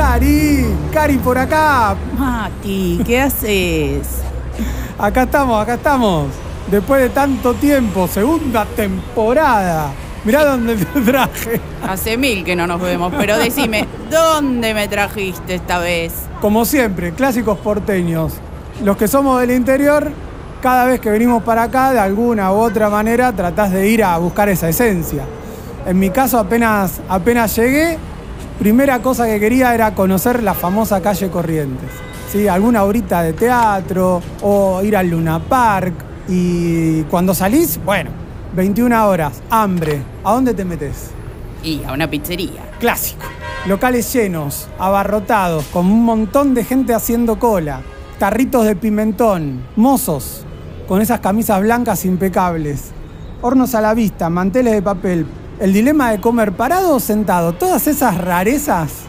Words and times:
Cari, 0.00 0.64
Cari 0.90 1.18
por 1.18 1.36
acá. 1.36 1.94
Mati, 2.16 3.02
¿qué 3.04 3.20
haces? 3.20 4.22
Acá 4.98 5.24
estamos, 5.24 5.62
acá 5.62 5.74
estamos. 5.74 6.28
Después 6.70 7.02
de 7.02 7.10
tanto 7.10 7.52
tiempo, 7.52 8.08
segunda 8.08 8.64
temporada. 8.64 9.92
Mirá 10.24 10.46
dónde 10.46 10.76
te 10.76 11.00
traje. 11.02 11.60
Hace 11.86 12.16
mil 12.16 12.44
que 12.44 12.56
no 12.56 12.66
nos 12.66 12.80
vemos, 12.80 13.12
pero 13.14 13.36
decime, 13.36 13.86
¿dónde 14.10 14.72
me 14.72 14.88
trajiste 14.88 15.56
esta 15.56 15.78
vez? 15.78 16.14
Como 16.40 16.64
siempre, 16.64 17.12
clásicos 17.12 17.58
porteños. 17.58 18.32
Los 18.82 18.96
que 18.96 19.06
somos 19.06 19.38
del 19.38 19.50
interior, 19.50 20.10
cada 20.62 20.86
vez 20.86 21.00
que 21.00 21.10
venimos 21.10 21.42
para 21.42 21.64
acá, 21.64 21.92
de 21.92 21.98
alguna 21.98 22.50
u 22.52 22.56
otra 22.56 22.88
manera, 22.88 23.32
tratás 23.32 23.70
de 23.70 23.86
ir 23.86 24.02
a 24.02 24.16
buscar 24.16 24.48
esa 24.48 24.66
esencia. 24.66 25.26
En 25.84 25.98
mi 25.98 26.08
caso, 26.08 26.38
apenas, 26.38 27.02
apenas 27.06 27.54
llegué, 27.54 27.98
primera 28.60 29.00
cosa 29.00 29.24
que 29.24 29.40
quería 29.40 29.74
era 29.74 29.94
conocer 29.94 30.42
la 30.42 30.52
famosa 30.52 31.00
calle 31.00 31.30
Corrientes. 31.30 31.88
¿Sí? 32.30 32.46
Alguna 32.46 32.84
horita 32.84 33.22
de 33.22 33.32
teatro 33.32 34.20
o 34.42 34.82
ir 34.82 34.96
al 34.96 35.08
Luna 35.08 35.40
Park. 35.40 35.94
Y 36.28 37.02
cuando 37.04 37.34
salís, 37.34 37.80
bueno, 37.82 38.10
21 38.54 39.08
horas, 39.08 39.42
hambre. 39.48 40.02
¿A 40.22 40.34
dónde 40.34 40.52
te 40.52 40.66
metes? 40.66 41.10
Y 41.64 41.82
a 41.84 41.92
una 41.92 42.08
pizzería. 42.08 42.70
Clásico. 42.78 43.24
Locales 43.66 44.12
llenos, 44.12 44.68
abarrotados, 44.78 45.64
con 45.72 45.86
un 45.86 46.04
montón 46.04 46.52
de 46.52 46.62
gente 46.62 46.92
haciendo 46.92 47.38
cola. 47.38 47.80
Tarritos 48.18 48.66
de 48.66 48.76
pimentón, 48.76 49.62
mozos, 49.76 50.44
con 50.86 51.00
esas 51.00 51.20
camisas 51.20 51.62
blancas 51.62 52.04
impecables. 52.04 52.90
Hornos 53.40 53.74
a 53.74 53.80
la 53.80 53.94
vista, 53.94 54.28
manteles 54.28 54.74
de 54.74 54.82
papel. 54.82 55.26
El 55.60 55.74
dilema 55.74 56.10
de 56.10 56.22
comer 56.22 56.52
parado 56.52 56.96
o 56.96 57.00
sentado. 57.00 57.52
Todas 57.52 57.86
esas 57.86 58.16
rarezas 58.16 59.02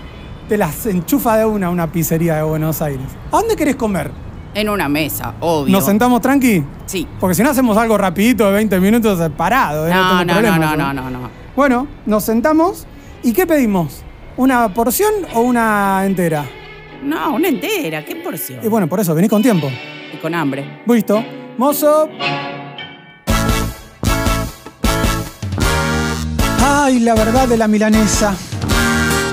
te 0.49 0.57
las 0.57 0.85
enchufa 0.85 1.37
de 1.37 1.45
una 1.45 1.69
una 1.69 1.89
pizzería 1.89 2.35
de 2.35 2.43
Buenos 2.43 2.81
Aires. 2.81 3.05
¿A 3.31 3.37
dónde 3.37 3.55
querés 3.55 3.77
comer? 3.77 4.11
En 4.53 4.67
una 4.67 4.89
mesa, 4.89 5.35
obvio. 5.39 5.71
¿Nos 5.71 5.85
sentamos 5.85 6.19
tranqui? 6.19 6.61
Sí. 6.87 7.07
Porque 7.21 7.35
si 7.35 7.41
no 7.41 7.51
hacemos 7.51 7.77
algo 7.77 7.97
rapidito 7.97 8.47
de 8.47 8.51
20 8.51 8.81
minutos 8.81 9.31
parado. 9.37 9.87
¿eh? 9.87 9.91
No, 9.91 10.03
no, 10.03 10.25
no, 10.25 10.33
problema, 10.33 10.57
no, 10.57 10.93
no, 10.93 10.93
no, 10.93 11.09
no. 11.09 11.29
Bueno, 11.55 11.87
nos 12.05 12.25
sentamos. 12.25 12.85
¿Y 13.23 13.31
qué 13.31 13.47
pedimos? 13.47 14.03
¿Una 14.35 14.73
porción 14.73 15.13
o 15.33 15.39
una 15.39 16.05
entera? 16.05 16.43
No, 17.01 17.35
una 17.35 17.47
entera, 17.47 18.03
¿qué 18.03 18.17
porción? 18.17 18.59
Y 18.61 18.67
bueno, 18.67 18.89
por 18.89 18.99
eso, 18.99 19.15
vení 19.15 19.29
con 19.29 19.41
tiempo. 19.41 19.71
Y 20.13 20.17
con 20.17 20.35
hambre. 20.35 20.81
Listo. 20.85 21.23
Mozo. 21.57 22.09
Ay, 26.73 27.01
la 27.01 27.15
verdad 27.15 27.49
de 27.49 27.57
la 27.57 27.67
milanesa. 27.67 28.33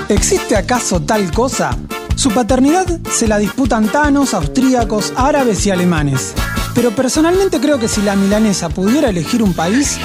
¿Existe 0.09 0.57
acaso 0.57 0.99
tal 0.99 1.31
cosa? 1.31 1.69
Su 2.15 2.31
paternidad 2.31 2.85
se 3.09 3.29
la 3.29 3.37
disputan 3.37 3.87
tanos, 3.87 4.33
austríacos, 4.33 5.13
árabes 5.15 5.65
y 5.65 5.71
alemanes. 5.71 6.33
Pero 6.75 6.91
personalmente 6.93 7.61
creo 7.61 7.79
que 7.79 7.87
si 7.87 8.01
la 8.01 8.17
milanesa 8.17 8.67
pudiera 8.67 9.07
elegir 9.09 9.41
un 9.41 9.53
país, 9.53 9.97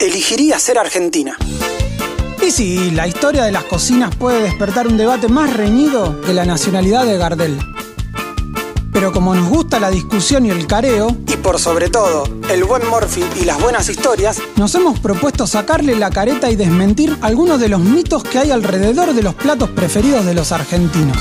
elegiría 0.00 0.58
ser 0.58 0.76
Argentina. 0.76 1.36
Y 2.44 2.50
sí, 2.50 2.90
la 2.90 3.06
historia 3.06 3.44
de 3.44 3.52
las 3.52 3.62
cocinas 3.62 4.12
puede 4.16 4.42
despertar 4.42 4.88
un 4.88 4.96
debate 4.96 5.28
más 5.28 5.54
reñido 5.54 6.20
que 6.22 6.34
la 6.34 6.44
nacionalidad 6.44 7.06
de 7.06 7.16
Gardel. 7.16 7.58
Pero 8.94 9.12
como 9.12 9.34
nos 9.34 9.48
gusta 9.48 9.80
la 9.80 9.90
discusión 9.90 10.46
y 10.46 10.50
el 10.50 10.68
careo, 10.68 11.14
y 11.26 11.36
por 11.36 11.58
sobre 11.58 11.90
todo 11.90 12.28
el 12.48 12.62
buen 12.62 12.88
Morphy 12.88 13.24
y 13.40 13.44
las 13.44 13.60
buenas 13.60 13.88
historias, 13.88 14.38
nos 14.54 14.72
hemos 14.76 15.00
propuesto 15.00 15.48
sacarle 15.48 15.96
la 15.96 16.10
careta 16.10 16.48
y 16.48 16.54
desmentir 16.54 17.18
algunos 17.20 17.58
de 17.58 17.68
los 17.68 17.80
mitos 17.80 18.22
que 18.22 18.38
hay 18.38 18.52
alrededor 18.52 19.12
de 19.12 19.22
los 19.24 19.34
platos 19.34 19.68
preferidos 19.70 20.24
de 20.24 20.34
los 20.34 20.52
argentinos. 20.52 21.18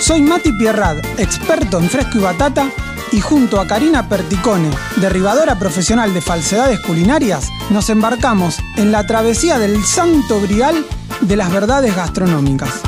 Soy 0.00 0.20
Mati 0.20 0.52
Pierrad, 0.52 0.98
experto 1.16 1.78
en 1.78 1.88
fresco 1.88 2.18
y 2.18 2.22
batata, 2.22 2.68
y 3.12 3.20
junto 3.20 3.60
a 3.60 3.66
Karina 3.68 4.08
Perticone, 4.08 4.70
derribadora 4.96 5.60
profesional 5.60 6.12
de 6.12 6.20
falsedades 6.20 6.80
culinarias, 6.80 7.50
nos 7.70 7.88
embarcamos 7.88 8.58
en 8.76 8.90
la 8.90 9.06
travesía 9.06 9.60
del 9.60 9.84
santo 9.84 10.40
grial 10.40 10.84
de 11.20 11.36
las 11.36 11.52
verdades 11.52 11.94
gastronómicas. 11.94 12.80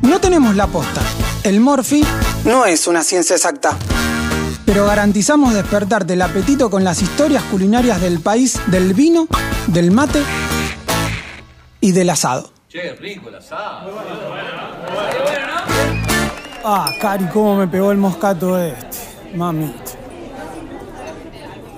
No 0.00 0.20
tenemos 0.20 0.56
la 0.56 0.66
posta. 0.66 1.02
El 1.42 1.60
Morphy 1.60 2.02
no 2.46 2.64
es 2.64 2.86
una 2.86 3.02
ciencia 3.02 3.36
exacta. 3.36 3.76
Pero 4.64 4.86
garantizamos 4.86 5.54
despertarte 5.54 6.14
el 6.14 6.22
apetito 6.22 6.70
con 6.70 6.82
las 6.84 7.00
historias 7.02 7.42
culinarias 7.44 8.00
del 8.00 8.20
país 8.20 8.58
del 8.66 8.94
vino, 8.94 9.28
del 9.68 9.90
mate 9.92 10.22
y 11.80 11.92
del 11.92 12.10
asado. 12.10 12.50
Che, 12.68 12.94
rico 12.94 13.28
el 13.28 13.36
asado. 13.36 13.90
Ah, 16.64 16.90
Cari, 17.00 17.26
cómo 17.26 17.56
me 17.56 17.68
pegó 17.68 17.92
el 17.92 17.98
moscato 17.98 18.58
este. 18.60 18.96
Mami. 19.36 19.72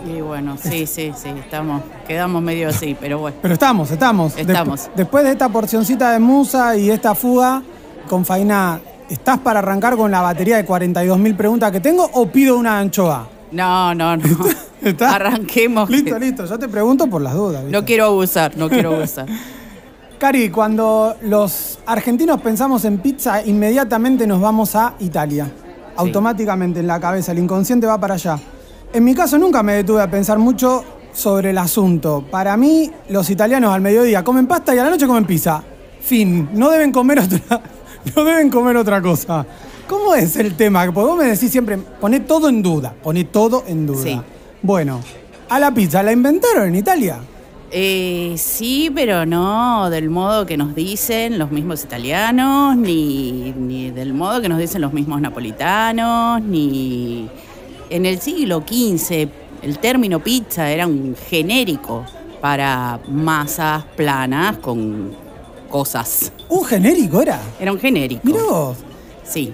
Y 0.06 0.20
bueno, 0.22 0.56
sí, 0.56 0.86
sí, 0.86 1.12
sí, 1.14 1.28
estamos, 1.38 1.82
quedamos 2.06 2.40
medio 2.40 2.70
así, 2.70 2.96
pero 2.98 3.18
bueno. 3.18 3.36
Pero 3.42 3.52
estamos, 3.52 3.90
estamos. 3.90 4.34
Estamos. 4.38 4.86
Desp- 4.86 4.90
después 4.94 5.24
de 5.24 5.32
esta 5.32 5.50
porcioncita 5.50 6.12
de 6.12 6.18
musa 6.20 6.74
y 6.76 6.90
esta 6.90 7.14
fuga 7.14 7.62
con 8.08 8.24
Faina, 8.24 8.80
¿estás 9.08 9.38
para 9.38 9.60
arrancar 9.60 9.96
con 9.96 10.10
la 10.10 10.20
batería 10.20 10.56
de 10.56 10.66
42.000 10.66 11.36
preguntas 11.36 11.72
que 11.72 11.80
tengo 11.80 12.08
o 12.12 12.26
pido 12.28 12.56
una 12.56 12.78
anchoa? 12.78 13.28
No, 13.52 13.94
no, 13.94 14.16
no. 14.16 14.26
¿Está? 14.82 15.16
Arranquemos. 15.16 15.90
Listo, 15.90 16.18
listo. 16.18 16.46
Yo 16.46 16.58
te 16.58 16.68
pregunto 16.68 17.06
por 17.08 17.22
las 17.22 17.34
dudas. 17.34 17.62
¿viste? 17.64 17.76
No 17.76 17.84
quiero 17.84 18.06
abusar, 18.06 18.56
no 18.56 18.68
quiero 18.68 18.94
abusar. 18.94 19.26
Cari, 20.18 20.50
cuando 20.50 21.16
los 21.22 21.78
argentinos 21.86 22.40
pensamos 22.40 22.84
en 22.84 22.98
pizza, 22.98 23.44
inmediatamente 23.44 24.26
nos 24.26 24.40
vamos 24.40 24.74
a 24.74 24.94
Italia. 24.98 25.50
Automáticamente 25.96 26.80
en 26.80 26.86
la 26.86 27.00
cabeza, 27.00 27.32
el 27.32 27.38
inconsciente 27.38 27.86
va 27.86 27.98
para 27.98 28.14
allá. 28.14 28.38
En 28.92 29.04
mi 29.04 29.14
caso 29.14 29.38
nunca 29.38 29.62
me 29.62 29.74
detuve 29.74 30.02
a 30.02 30.10
pensar 30.10 30.38
mucho 30.38 30.84
sobre 31.12 31.50
el 31.50 31.58
asunto. 31.58 32.24
Para 32.30 32.56
mí, 32.56 32.90
los 33.10 33.30
italianos 33.30 33.72
al 33.72 33.80
mediodía 33.80 34.24
comen 34.24 34.46
pasta 34.46 34.74
y 34.74 34.78
a 34.78 34.84
la 34.84 34.90
noche 34.90 35.06
comen 35.06 35.24
pizza. 35.24 35.62
Fin, 36.00 36.48
no 36.52 36.70
deben 36.70 36.90
comer 36.90 37.20
otra, 37.20 37.60
no 38.16 38.24
deben 38.24 38.50
comer 38.50 38.76
otra 38.76 39.00
cosa. 39.02 39.46
¿Cómo 39.86 40.14
es 40.14 40.36
el 40.36 40.54
tema? 40.54 40.84
Porque 40.86 41.00
vos 41.00 41.18
me 41.18 41.24
decís 41.24 41.50
siempre, 41.50 41.78
poné 41.78 42.20
todo 42.20 42.48
en 42.48 42.62
duda, 42.62 42.94
poné 43.02 43.24
todo 43.24 43.64
en 43.66 43.86
duda. 43.86 44.02
Sí. 44.02 44.20
Bueno, 44.60 45.00
a 45.48 45.58
la 45.58 45.72
pizza, 45.72 46.02
¿la 46.02 46.12
inventaron 46.12 46.68
en 46.68 46.76
Italia? 46.76 47.18
Eh, 47.70 48.34
sí, 48.36 48.90
pero 48.94 49.26
no 49.26 49.90
del 49.90 50.08
modo 50.08 50.46
que 50.46 50.56
nos 50.56 50.74
dicen 50.74 51.38
los 51.38 51.50
mismos 51.50 51.84
italianos, 51.84 52.76
ni, 52.76 53.52
ni 53.56 53.90
del 53.90 54.14
modo 54.14 54.40
que 54.40 54.48
nos 54.48 54.58
dicen 54.58 54.80
los 54.80 54.92
mismos 54.92 55.20
napolitanos, 55.20 56.42
ni 56.42 57.28
en 57.90 58.06
el 58.06 58.20
siglo 58.20 58.62
XV 58.66 59.28
el 59.62 59.78
término 59.78 60.20
pizza 60.20 60.70
era 60.70 60.86
un 60.86 61.16
genérico 61.28 62.04
para 62.40 63.00
masas 63.08 63.84
planas 63.96 64.58
con 64.58 65.10
cosas. 65.68 66.32
Un 66.48 66.64
genérico 66.64 67.20
era. 67.22 67.40
Era 67.60 67.72
un 67.72 67.78
genérico. 67.78 68.20
Mirá 68.24 68.42
vos. 68.42 68.76
Sí. 69.24 69.52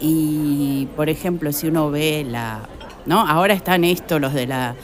Y, 0.00 0.86
por 0.96 1.08
ejemplo, 1.08 1.52
si 1.52 1.66
uno 1.68 1.90
ve 1.90 2.24
la... 2.28 2.60
¿No? 3.06 3.20
Ahora 3.26 3.54
están 3.54 3.84
estos, 3.84 4.20
los 4.20 4.34
de 4.34 4.46
la 4.46 4.74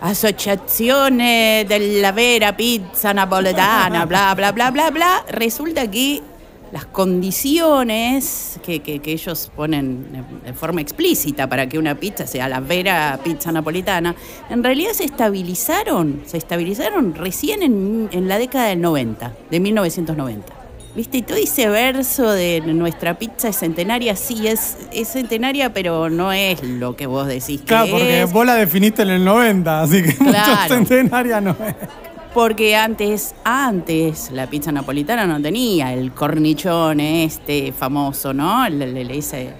Asociazione 0.00 1.64
della 1.68 2.12
Vera 2.12 2.56
Pizza 2.56 3.14
Napoletana, 3.14 4.04
bla, 4.04 4.34
bla, 4.34 4.52
bla, 4.52 4.70
bla, 4.70 4.90
bla. 4.90 5.24
Resulta 5.28 5.90
que 5.90 6.20
las 6.72 6.86
condiciones 6.86 8.58
que, 8.64 8.80
que- 8.80 8.98
que 9.00 9.12
ellos 9.12 9.50
ponen 9.54 10.12
de- 10.12 10.48
de 10.48 10.52
forma 10.54 10.80
explícita 10.80 11.48
para 11.48 11.68
que 11.68 11.78
una 11.78 11.94
pizza 11.94 12.26
sea 12.26 12.48
la 12.48 12.60
vera 12.60 13.18
pizza 13.22 13.52
napolitana, 13.52 14.14
en 14.50 14.62
realidad 14.64 14.92
se 14.92 15.04
estabilizaron, 15.04 16.22
se 16.26 16.38
estabilizaron 16.38 17.14
recién 17.14 17.62
en, 17.62 18.08
en 18.12 18.28
la 18.28 18.38
década 18.38 18.66
del 18.68 18.80
90, 18.80 19.32
de 19.50 19.60
1990. 19.60 20.52
¿Viste? 20.94 21.18
Y 21.18 21.22
todo 21.22 21.38
ese 21.38 21.68
verso 21.70 22.30
de 22.30 22.60
nuestra 22.60 23.18
pizza 23.18 23.48
es 23.48 23.56
centenaria, 23.56 24.14
sí, 24.14 24.46
es, 24.46 24.76
es 24.92 25.08
centenaria, 25.08 25.72
pero 25.72 26.10
no 26.10 26.32
es 26.32 26.62
lo 26.62 26.96
que 26.96 27.06
vos 27.06 27.26
decís 27.26 27.60
que 27.60 27.66
Claro, 27.66 27.92
porque 27.92 28.22
es. 28.22 28.32
vos 28.32 28.44
la 28.44 28.56
definiste 28.56 29.00
en 29.02 29.08
el 29.08 29.24
90, 29.24 29.80
así 29.82 30.02
que 30.02 30.08
mucho 30.22 30.30
Claro. 30.32 30.74
centenaria 30.74 31.40
no 31.40 31.50
es. 31.52 31.74
Porque 32.34 32.76
antes, 32.76 33.34
antes 33.44 34.30
la 34.32 34.46
pizza 34.48 34.70
napolitana 34.70 35.26
no 35.26 35.40
tenía 35.40 35.94
el 35.94 36.12
cornichón 36.12 37.00
este 37.00 37.72
famoso, 37.72 38.34
¿no? 38.34 38.64
El- 38.66 38.82
el- 38.82 38.96
el- 38.98 39.10
ese, 39.12 39.50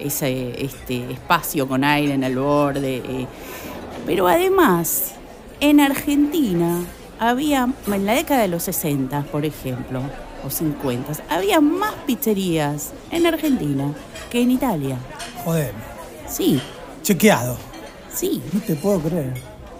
ese 0.00 0.64
este, 0.64 1.12
espacio 1.12 1.68
con 1.68 1.84
aire 1.84 2.14
en 2.14 2.24
el 2.24 2.36
borde. 2.36 2.96
eh. 2.96 3.26
Pero 4.04 4.26
además, 4.26 5.12
en 5.60 5.78
Argentina 5.80 6.80
había, 7.20 7.68
en 7.86 8.06
la 8.06 8.14
década 8.14 8.42
de 8.42 8.48
los 8.48 8.64
60, 8.64 9.22
por 9.30 9.44
ejemplo, 9.44 10.02
o 10.44 10.50
50, 10.50 11.12
había 11.28 11.60
más 11.60 11.94
pizzerías 12.06 12.92
en 13.10 13.26
Argentina 13.26 13.92
que 14.30 14.40
en 14.42 14.50
Italia. 14.50 14.96
Joder, 15.44 15.72
Sí, 16.28 16.60
chequeado. 17.02 17.56
sí. 18.12 18.40
No 18.52 18.60
te 18.60 18.74
puedo 18.74 19.00
creer. 19.00 19.34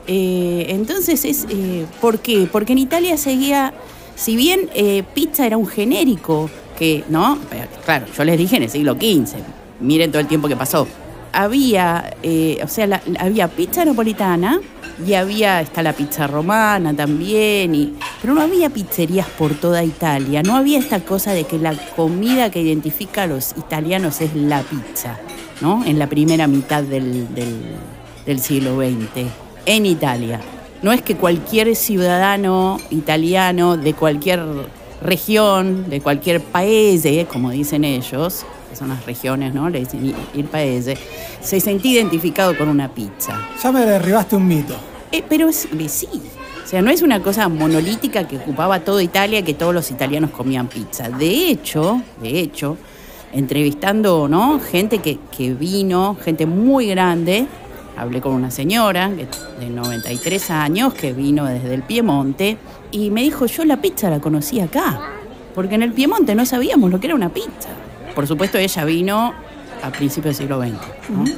Eh, 0.06 0.66
entonces, 0.70 1.24
es, 1.24 1.46
eh, 1.48 1.86
¿por 2.00 2.18
qué? 2.18 2.48
Porque 2.50 2.72
en 2.72 2.78
Italia 2.78 3.16
seguía, 3.16 3.72
si 4.16 4.36
bien 4.36 4.68
eh, 4.74 5.04
pizza 5.14 5.46
era 5.46 5.56
un 5.56 5.66
genérico, 5.66 6.50
que, 6.78 7.04
¿no? 7.08 7.38
Claro, 7.84 8.06
yo 8.16 8.24
les 8.24 8.36
dije 8.38 8.56
en 8.56 8.64
el 8.64 8.70
siglo 8.70 8.94
XV, 8.94 9.36
miren 9.80 10.10
todo 10.10 10.20
el 10.20 10.26
tiempo 10.26 10.48
que 10.48 10.56
pasó. 10.56 10.86
Había, 11.32 12.14
eh, 12.22 12.60
o 12.62 12.68
sea, 12.68 13.00
había 13.18 13.48
pizza 13.48 13.84
napolitana 13.84 14.60
y 15.06 15.14
había, 15.14 15.60
está 15.60 15.82
la 15.82 15.92
pizza 15.94 16.26
romana 16.26 16.94
también, 16.94 17.74
y, 17.74 17.94
pero 18.20 18.34
no 18.34 18.42
había 18.42 18.70
pizzerías 18.70 19.26
por 19.26 19.54
toda 19.54 19.82
Italia, 19.82 20.42
no 20.42 20.56
había 20.56 20.78
esta 20.78 21.00
cosa 21.00 21.32
de 21.32 21.44
que 21.44 21.58
la 21.58 21.74
comida 21.96 22.50
que 22.50 22.60
identifica 22.60 23.22
a 23.22 23.26
los 23.26 23.52
italianos 23.56 24.20
es 24.20 24.34
la 24.34 24.60
pizza, 24.60 25.18
¿no? 25.60 25.84
En 25.84 25.98
la 25.98 26.06
primera 26.06 26.46
mitad 26.46 26.82
del, 26.82 27.26
del 28.26 28.40
siglo 28.40 28.76
XX, 28.76 29.26
en 29.66 29.86
Italia. 29.86 30.40
No 30.82 30.92
es 30.92 31.00
que 31.00 31.16
cualquier 31.16 31.74
ciudadano 31.76 32.78
italiano 32.90 33.76
de 33.76 33.94
cualquier 33.94 34.42
región, 35.02 35.88
de 35.88 36.00
cualquier 36.00 36.40
país, 36.40 37.06
como 37.30 37.50
dicen 37.50 37.84
ellos, 37.84 38.44
que 38.72 38.76
son 38.76 38.88
las 38.88 39.04
regiones, 39.04 39.52
¿no? 39.52 39.68
Le 39.68 39.80
dicen 39.80 40.14
ir 40.32 40.46
país, 40.46 40.88
se 41.42 41.60
sentía 41.60 42.00
identificado 42.00 42.56
con 42.56 42.70
una 42.70 42.88
pizza. 42.88 43.38
Ya 43.62 43.70
me 43.70 43.84
derribaste 43.84 44.34
un 44.36 44.48
mito. 44.48 44.74
Eh, 45.10 45.22
pero 45.28 45.50
es, 45.50 45.68
sí. 45.88 46.08
O 46.64 46.66
sea, 46.66 46.80
no 46.80 46.90
es 46.90 47.02
una 47.02 47.20
cosa 47.22 47.50
monolítica 47.50 48.26
que 48.26 48.38
ocupaba 48.38 48.80
toda 48.80 49.02
Italia, 49.02 49.42
que 49.42 49.52
todos 49.52 49.74
los 49.74 49.90
italianos 49.90 50.30
comían 50.30 50.68
pizza. 50.68 51.10
De 51.10 51.50
hecho, 51.50 52.00
de 52.22 52.40
hecho, 52.40 52.78
entrevistando, 53.34 54.26
¿no? 54.26 54.58
Gente 54.58 55.00
que, 55.00 55.18
que 55.36 55.52
vino, 55.52 56.16
gente 56.24 56.46
muy 56.46 56.86
grande, 56.86 57.46
hablé 57.98 58.22
con 58.22 58.32
una 58.32 58.50
señora 58.50 59.10
de 59.10 59.68
93 59.68 60.50
años 60.50 60.94
que 60.94 61.12
vino 61.12 61.44
desde 61.44 61.74
el 61.74 61.82
Piemonte 61.82 62.56
y 62.90 63.10
me 63.10 63.20
dijo, 63.20 63.44
yo 63.44 63.66
la 63.66 63.82
pizza 63.82 64.08
la 64.08 64.20
conocí 64.20 64.60
acá, 64.60 64.98
porque 65.54 65.74
en 65.74 65.82
el 65.82 65.92
Piemonte 65.92 66.34
no 66.34 66.46
sabíamos 66.46 66.90
lo 66.90 67.00
que 67.00 67.08
era 67.08 67.14
una 67.14 67.28
pizza. 67.28 67.81
Por 68.14 68.26
supuesto, 68.26 68.58
ella 68.58 68.84
vino 68.84 69.34
a 69.82 69.90
principios 69.90 70.36
del 70.36 70.46
siglo 70.46 70.60
XX. 70.60 71.32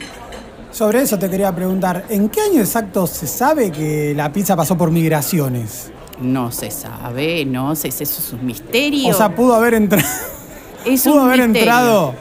Sobre 0.71 1.03
eso 1.03 1.19
te 1.19 1.31
quería 1.31 1.55
preguntar, 1.55 2.05
¿en 2.09 2.29
qué 2.29 2.41
año 2.41 2.61
exacto 2.61 3.07
se 3.07 3.27
sabe 3.27 3.71
que 3.71 4.13
la 4.17 4.33
pizza 4.33 4.57
pasó 4.57 4.77
por 4.77 4.91
migraciones? 4.91 5.93
No 6.21 6.51
se 6.51 6.71
sabe, 6.71 7.45
no 7.45 7.75
sé, 7.77 7.89
eso 7.89 8.03
es 8.03 8.33
un 8.33 8.45
misterio. 8.45 9.09
O 9.09 9.15
sea, 9.15 9.35
pudo 9.35 9.55
haber 9.55 9.75
entrado. 9.75 10.05
pudo 11.05 11.21
haber 11.21 11.41
entrado 11.41 12.15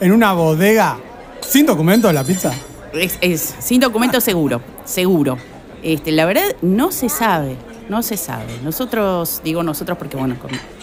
en 0.00 0.12
una 0.12 0.32
bodega 0.32 0.98
sin 1.40 1.66
documento 1.66 2.08
de 2.08 2.14
la 2.14 2.24
pizza. 2.24 2.52
Es, 2.92 3.54
sin 3.58 3.80
documento 3.80 4.20
seguro, 4.20 4.60
seguro. 4.84 5.38
Este, 5.82 6.12
la 6.12 6.26
verdad 6.26 6.56
no 6.60 6.92
se 6.92 7.08
sabe, 7.08 7.56
no 7.88 8.02
se 8.02 8.16
sabe. 8.16 8.58
Nosotros, 8.62 9.40
digo 9.44 9.62
nosotros 9.62 9.98
porque 9.98 10.16
bueno, 10.16 10.36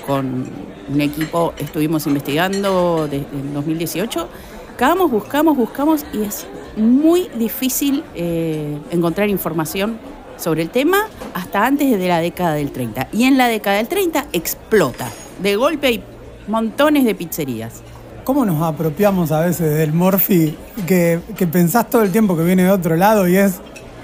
con, 0.05 0.45
un 0.91 1.01
equipo 1.01 1.53
estuvimos 1.57 2.07
investigando 2.07 3.07
desde 3.09 3.25
el 3.37 3.53
2018. 3.53 4.27
Buscamos, 4.69 5.11
buscamos, 5.11 5.57
buscamos 5.57 6.05
y 6.13 6.23
es 6.23 6.47
muy 6.77 7.29
difícil 7.35 8.03
eh, 8.15 8.77
encontrar 8.91 9.29
información 9.29 9.97
sobre 10.37 10.61
el 10.61 10.69
tema 10.69 11.07
hasta 11.33 11.65
antes 11.65 11.91
de 11.91 12.07
la 12.07 12.19
década 12.19 12.53
del 12.53 12.71
30. 12.71 13.09
Y 13.11 13.25
en 13.25 13.37
la 13.37 13.47
década 13.47 13.77
del 13.77 13.87
30 13.87 14.27
explota. 14.33 15.09
De 15.41 15.55
golpe 15.55 15.87
hay 15.87 16.03
montones 16.47 17.05
de 17.05 17.13
pizzerías. 17.13 17.81
¿Cómo 18.23 18.45
nos 18.45 18.61
apropiamos 18.61 19.31
a 19.31 19.41
veces 19.41 19.75
del 19.75 19.91
Morphy 19.91 20.55
que, 20.87 21.19
que 21.35 21.47
pensás 21.47 21.89
todo 21.89 22.03
el 22.03 22.11
tiempo 22.11 22.37
que 22.37 22.43
viene 22.43 22.63
de 22.63 22.71
otro 22.71 22.95
lado 22.95 23.27
y 23.27 23.35
es 23.35 23.59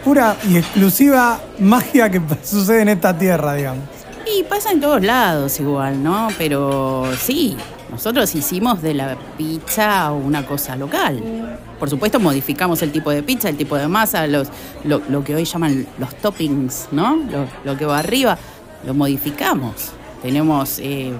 pura 0.06 0.38
y 0.48 0.58
exclusiva 0.58 1.42
magia 1.60 2.12
que 2.12 2.22
sucede 2.44 2.84
en 2.84 2.90
esta 2.90 3.18
tierra, 3.18 3.56
digamos? 3.56 3.84
Y 4.28 4.44
pasa 4.44 4.72
en 4.72 4.80
todos 4.80 5.04
lados 5.04 5.60
igual, 5.60 6.02
¿no? 6.04 6.28
Pero 6.38 7.06
sí, 7.20 7.58
nosotros 7.90 8.34
hicimos 8.36 8.84
de 8.84 8.94
la 8.94 9.18
pizza 9.36 10.12
una 10.12 10.46
cosa 10.46 10.76
local. 10.76 11.58
Por 11.80 11.90
supuesto, 11.90 12.20
modificamos 12.20 12.82
el 12.84 12.92
tipo 12.92 13.10
de 13.10 13.24
pizza, 13.24 13.50
el 13.50 13.58
tipo 13.58 13.76
de 13.76 13.88
masa, 13.88 14.28
los, 14.28 14.48
lo, 14.84 15.24
que 15.24 15.36
hoy 15.36 15.44
llaman 15.44 15.88
los 15.98 16.16
toppings, 16.18 16.88
¿no? 16.92 17.16
Lo, 17.16 17.48
lo 17.64 17.78
que 17.78 17.86
va 17.86 17.98
arriba, 17.98 18.38
lo 18.86 18.94
modificamos. 18.94 19.92
Tenemos 20.22 20.80
eh, 20.80 21.14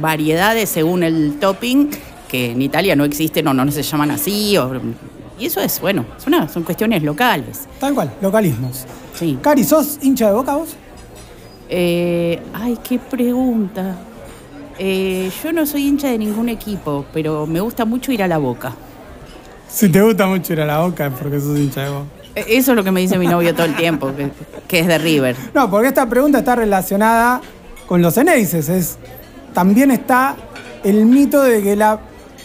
variedades 0.00 0.70
según 0.70 1.04
el 1.04 1.38
topping 1.40 1.90
que 2.28 2.50
en 2.50 2.62
Italia 2.62 2.96
no 2.96 3.04
existen 3.04 3.46
o 3.46 3.54
no 3.54 3.70
se 3.70 3.82
llaman 3.82 4.10
así. 4.10 4.56
Y 5.38 5.46
eso 5.46 5.60
es, 5.60 5.80
bueno, 5.80 6.04
son 6.52 6.62
cuestiones 6.62 7.02
locales. 7.02 7.66
Tal 7.80 7.94
cual, 7.94 8.12
localismos. 8.20 8.86
Sí. 9.14 9.38
Cari, 9.42 9.64
¿sos 9.64 9.98
hincha 10.02 10.28
de 10.28 10.32
boca 10.32 10.54
vos? 10.54 10.76
Eh, 11.68 12.40
ay, 12.52 12.78
qué 12.82 12.98
pregunta. 12.98 13.96
Eh, 14.78 15.30
yo 15.42 15.52
no 15.52 15.66
soy 15.66 15.86
hincha 15.86 16.08
de 16.08 16.18
ningún 16.18 16.48
equipo, 16.48 17.04
pero 17.12 17.46
me 17.46 17.60
gusta 17.60 17.84
mucho 17.84 18.12
ir 18.12 18.22
a 18.22 18.28
la 18.28 18.38
boca. 18.38 18.72
Si 19.68 19.88
te 19.88 20.00
gusta 20.00 20.26
mucho 20.26 20.52
ir 20.52 20.60
a 20.60 20.66
la 20.66 20.80
boca 20.80 21.06
es 21.06 21.12
porque 21.12 21.40
sos 21.40 21.58
hincha 21.58 21.82
de 21.82 21.90
boca. 21.90 22.06
E, 22.34 22.44
eso 22.56 22.72
es 22.72 22.76
lo 22.76 22.84
que 22.84 22.90
me 22.90 23.00
dice 23.00 23.18
mi 23.18 23.26
novio 23.26 23.54
todo 23.54 23.66
el 23.66 23.76
tiempo, 23.76 24.12
que, 24.68 24.78
es 24.78 24.86
de 24.86 24.98
River. 24.98 25.36
No, 25.52 25.70
porque 25.70 25.88
esta 25.88 26.08
pregunta 26.08 26.38
está 26.38 26.54
relacionada 26.54 27.40
con 27.86 28.02
los 28.02 28.16
Eneises. 28.16 28.68
Es, 28.68 28.98
también 29.52 29.90
está 29.90 30.36
el 30.82 31.06
mito 31.06 31.42
de 31.42 31.62
que 31.62 31.76
la 31.76 31.98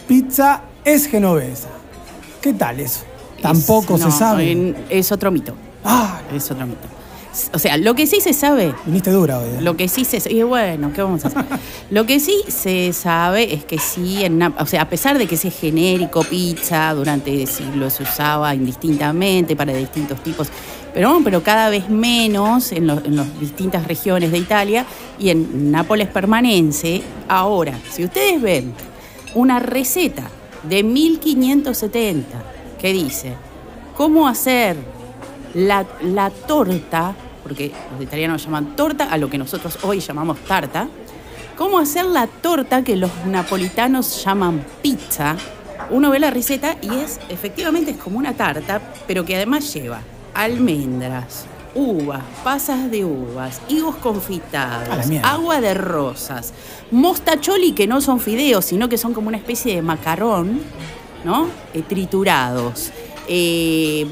pizza 0.07 0.62
es 0.85 1.07
genovesa. 1.07 1.69
¿Qué 2.41 2.53
tal 2.53 2.80
eso? 2.80 3.01
Tampoco 3.41 3.97
se 3.97 4.12
sabe. 4.12 4.75
es 4.89 5.12
otro 5.12 5.31
mito. 5.31 5.53
Ah, 5.83 6.21
es 6.33 6.50
otro 6.51 6.65
mito. 6.65 6.88
O 7.53 7.59
sea, 7.59 7.77
lo 7.77 7.94
que 7.95 8.07
sí 8.07 8.21
se 8.21 8.33
sabe. 8.33 8.74
Viniste 8.86 9.12
dura 9.12 9.39
hoy. 9.39 9.50
¿eh? 9.50 9.62
Lo 9.62 9.77
que 9.77 9.88
sí 9.88 10.03
se 10.03 10.31
y 10.31 10.41
bueno, 10.41 10.91
¿qué 10.94 11.01
vamos 11.01 11.24
a 11.25 11.27
hacer? 11.27 11.45
lo 11.91 12.06
que 12.06 12.19
sí 12.19 12.44
se 12.47 12.91
sabe 12.91 13.53
es 13.53 13.63
que 13.65 13.77
sí, 13.77 14.25
en, 14.25 14.41
o 14.41 14.65
sea, 14.65 14.81
a 14.81 14.89
pesar 14.89 15.18
de 15.18 15.27
que 15.27 15.36
ese 15.36 15.51
genérico 15.51 16.24
pizza 16.24 16.91
durante 16.94 17.45
siglos 17.45 17.94
se 17.94 18.03
usaba 18.03 18.56
indistintamente 18.56 19.56
para 19.56 19.74
distintos 19.74 20.24
tipos, 20.24 20.50
pero, 20.94 21.21
pero 21.24 21.44
cada 21.44 21.69
vez 21.69 21.88
menos 21.89 22.71
en, 22.71 22.89
en 22.89 23.15
las 23.15 23.39
distintas 23.39 23.88
regiones 23.88 24.31
de 24.31 24.39
Italia 24.39 24.85
y 25.19 25.30
en 25.30 25.71
Nápoles 25.71 26.07
permanece. 26.07 27.03
Ahora, 27.27 27.77
si 27.92 28.03
ustedes 28.03 28.42
ven 28.42 28.74
una 29.35 29.59
receta 29.59 30.30
de 30.63 30.83
1570 30.83 32.44
que 32.79 32.94
dice 32.94 33.33
cómo 33.95 34.27
hacer 34.27 34.77
la, 35.53 35.83
torta, 36.47 37.13
porque 37.44 37.71
los 37.91 38.01
italianos 38.01 38.44
llaman 38.45 38.75
torta 38.75 39.06
a 39.06 39.17
lo 39.17 39.29
que 39.29 39.38
nosotros 39.38 39.79
hoy 39.83 40.00
llamamos 40.00 40.39
tarta, 40.39 40.88
cómo 41.57 41.79
hacer 41.79 42.06
la 42.06 42.27
torta 42.27 42.83
que 42.83 42.95
los 42.95 43.11
napolitanos 43.25 44.23
llaman 44.23 44.66
pizza. 44.81 45.35
Uno 45.89 46.11
ve 46.11 46.19
la 46.19 46.30
receta 46.30 46.78
y 46.81 46.94
es 46.95 47.19
efectivamente 47.30 47.92
es 47.92 47.97
como 47.97 48.18
una 48.18 48.33
tarta, 48.33 48.81
pero 49.07 49.25
que 49.25 49.35
además 49.35 49.73
lleva 49.73 50.01
almendras, 50.33 51.45
uvas, 51.76 52.23
pasas 52.44 52.90
de 52.90 53.06
uvas, 53.06 53.61
higos 53.68 53.95
confitados, 53.95 55.07
agua 55.23 55.61
de 55.61 55.73
rosas, 55.73 56.54
mostacholi 56.92 57.73
que 57.73 57.88
no 57.88 58.02
son 58.02 58.19
fideos, 58.19 58.66
sino 58.66 58.90
que 58.90 58.97
son 58.97 59.14
como 59.14 59.28
una 59.28 59.38
especie 59.38 59.76
de 59.76 59.81
macarrón, 59.81 60.61
¿no? 61.23 61.47
Eh, 61.73 61.83
triturados, 61.88 62.92
eh, 63.28 64.07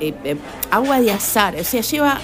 eh, 0.00 0.36
agua 0.70 1.00
de 1.00 1.12
azar, 1.12 1.56
o 1.56 1.64
sea, 1.64 1.82
lleva, 1.82 2.18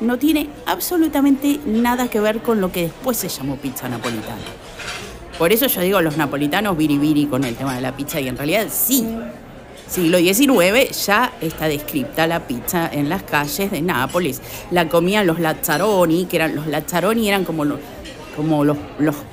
no 0.00 0.18
tiene 0.18 0.48
absolutamente 0.66 1.60
nada 1.66 2.08
que 2.08 2.20
ver 2.20 2.40
con 2.40 2.60
lo 2.60 2.72
que 2.72 2.82
después 2.84 3.16
se 3.16 3.28
llamó 3.28 3.56
pizza 3.56 3.88
napolitana. 3.88 4.38
Por 5.38 5.52
eso 5.52 5.66
yo 5.66 5.80
digo 5.80 6.00
los 6.02 6.16
napolitanos 6.16 6.76
biribiri 6.76 7.26
con 7.26 7.44
el 7.44 7.56
tema 7.56 7.74
de 7.74 7.80
la 7.80 7.96
pizza 7.96 8.20
y 8.20 8.28
en 8.28 8.36
realidad 8.36 8.66
sí, 8.70 9.06
siglo 9.90 10.18
XIX 10.18 11.04
ya 11.04 11.32
está 11.40 11.66
descripta 11.66 12.26
la 12.26 12.46
pizza 12.46 12.88
en 12.92 13.08
las 13.08 13.22
calles 13.24 13.70
de 13.70 13.82
Nápoles. 13.82 14.40
La 14.70 14.88
comían 14.88 15.26
los 15.26 15.40
Lazzaroni, 15.40 16.26
que 16.26 16.36
eran 16.36 16.54
los 16.54 16.66
Lazzaroni 16.66 17.28
eran 17.28 17.44
como 17.44 17.64
los 17.64 17.78
como 18.36 18.64
los, 18.64 18.76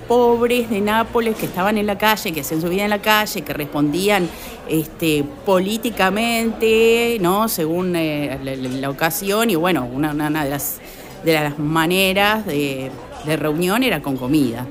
pobres 0.08 0.70
de 0.70 0.82
Nápoles 0.82 1.36
que 1.38 1.46
estaban 1.46 1.78
en 1.78 1.86
la 1.86 1.98
calle, 1.98 2.34
que 2.34 2.42
hacían 2.42 2.60
su 2.62 2.68
vida 2.68 2.84
en 2.84 2.90
la 2.90 3.02
calle, 3.02 3.42
que 3.42 3.54
respondían 3.54 4.28
este, 4.68 5.24
políticamente, 5.46 7.18
¿no? 7.22 7.48
Según 7.48 7.96
eh, 7.96 8.38
la, 8.44 8.90
ocasión, 8.90 9.50
y 9.50 9.56
bueno, 9.56 9.88
una, 9.94 10.14
de, 10.14 10.50
las, 10.50 10.80
de 11.24 11.34
las 11.34 11.60
maneras 11.60 12.46
de, 12.46 12.92
de 13.26 13.38
reunión 13.38 13.84
era 13.84 14.02
con 14.02 14.18
comida. 14.18 14.66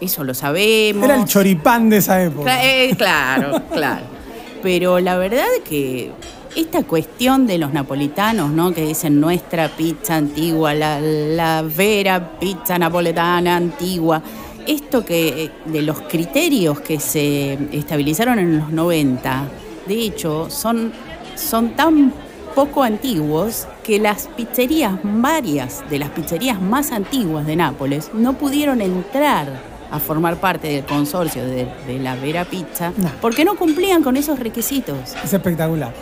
Eso 0.00 0.24
lo 0.24 0.32
sabemos. 0.32 1.04
Era 1.04 1.16
el 1.16 1.26
choripán 1.26 1.90
de 1.90 1.98
esa 1.98 2.22
época. 2.22 2.64
Eh, 2.64 2.94
claro, 2.96 3.60
claro. 3.72 4.19
Pero 4.62 5.00
la 5.00 5.16
verdad 5.16 5.46
que 5.64 6.10
esta 6.56 6.82
cuestión 6.82 7.46
de 7.46 7.58
los 7.58 7.72
napolitanos, 7.72 8.50
¿no? 8.50 8.72
Que 8.72 8.84
dicen 8.84 9.20
nuestra 9.20 9.68
pizza 9.68 10.16
antigua, 10.16 10.74
la, 10.74 11.62
vera 11.62 12.38
pizza 12.38 12.78
napoletana 12.78 13.56
antigua, 13.56 14.22
esto 14.66 15.04
que 15.04 15.50
de 15.64 15.82
los 15.82 16.00
criterios 16.02 16.80
que 16.80 17.00
se 17.00 17.58
estabilizaron 17.72 18.38
en 18.38 18.58
los 18.58 18.70
90, 18.70 19.44
de 19.86 19.94
hecho, 19.94 20.50
son, 20.50 20.92
son 21.36 21.70
tan 21.70 22.12
poco 22.54 22.82
antiguos 22.82 23.66
que 23.84 23.98
las 23.98 24.28
pizzerías, 24.28 24.98
varias 25.02 25.88
de 25.88 25.98
las 25.98 26.10
pizzerías 26.10 26.60
más 26.60 26.92
antiguas 26.92 27.46
de 27.46 27.56
Nápoles, 27.56 28.10
no 28.12 28.34
pudieron 28.34 28.80
entrar 28.80 29.69
a 29.90 29.98
formar 29.98 30.36
parte 30.40 30.68
del 30.68 30.84
consorcio 30.84 31.44
de, 31.44 31.66
de 31.86 31.98
la 31.98 32.14
Vera 32.16 32.44
Pizza 32.44 32.92
No. 32.96 33.10
porque 33.20 33.44
no 33.44 33.56
cumplían 33.56 34.02
con 34.02 34.16
esos 34.16 34.38
requisitos. 34.38 34.96
Es 35.24 35.32
espectacular. 35.32 35.92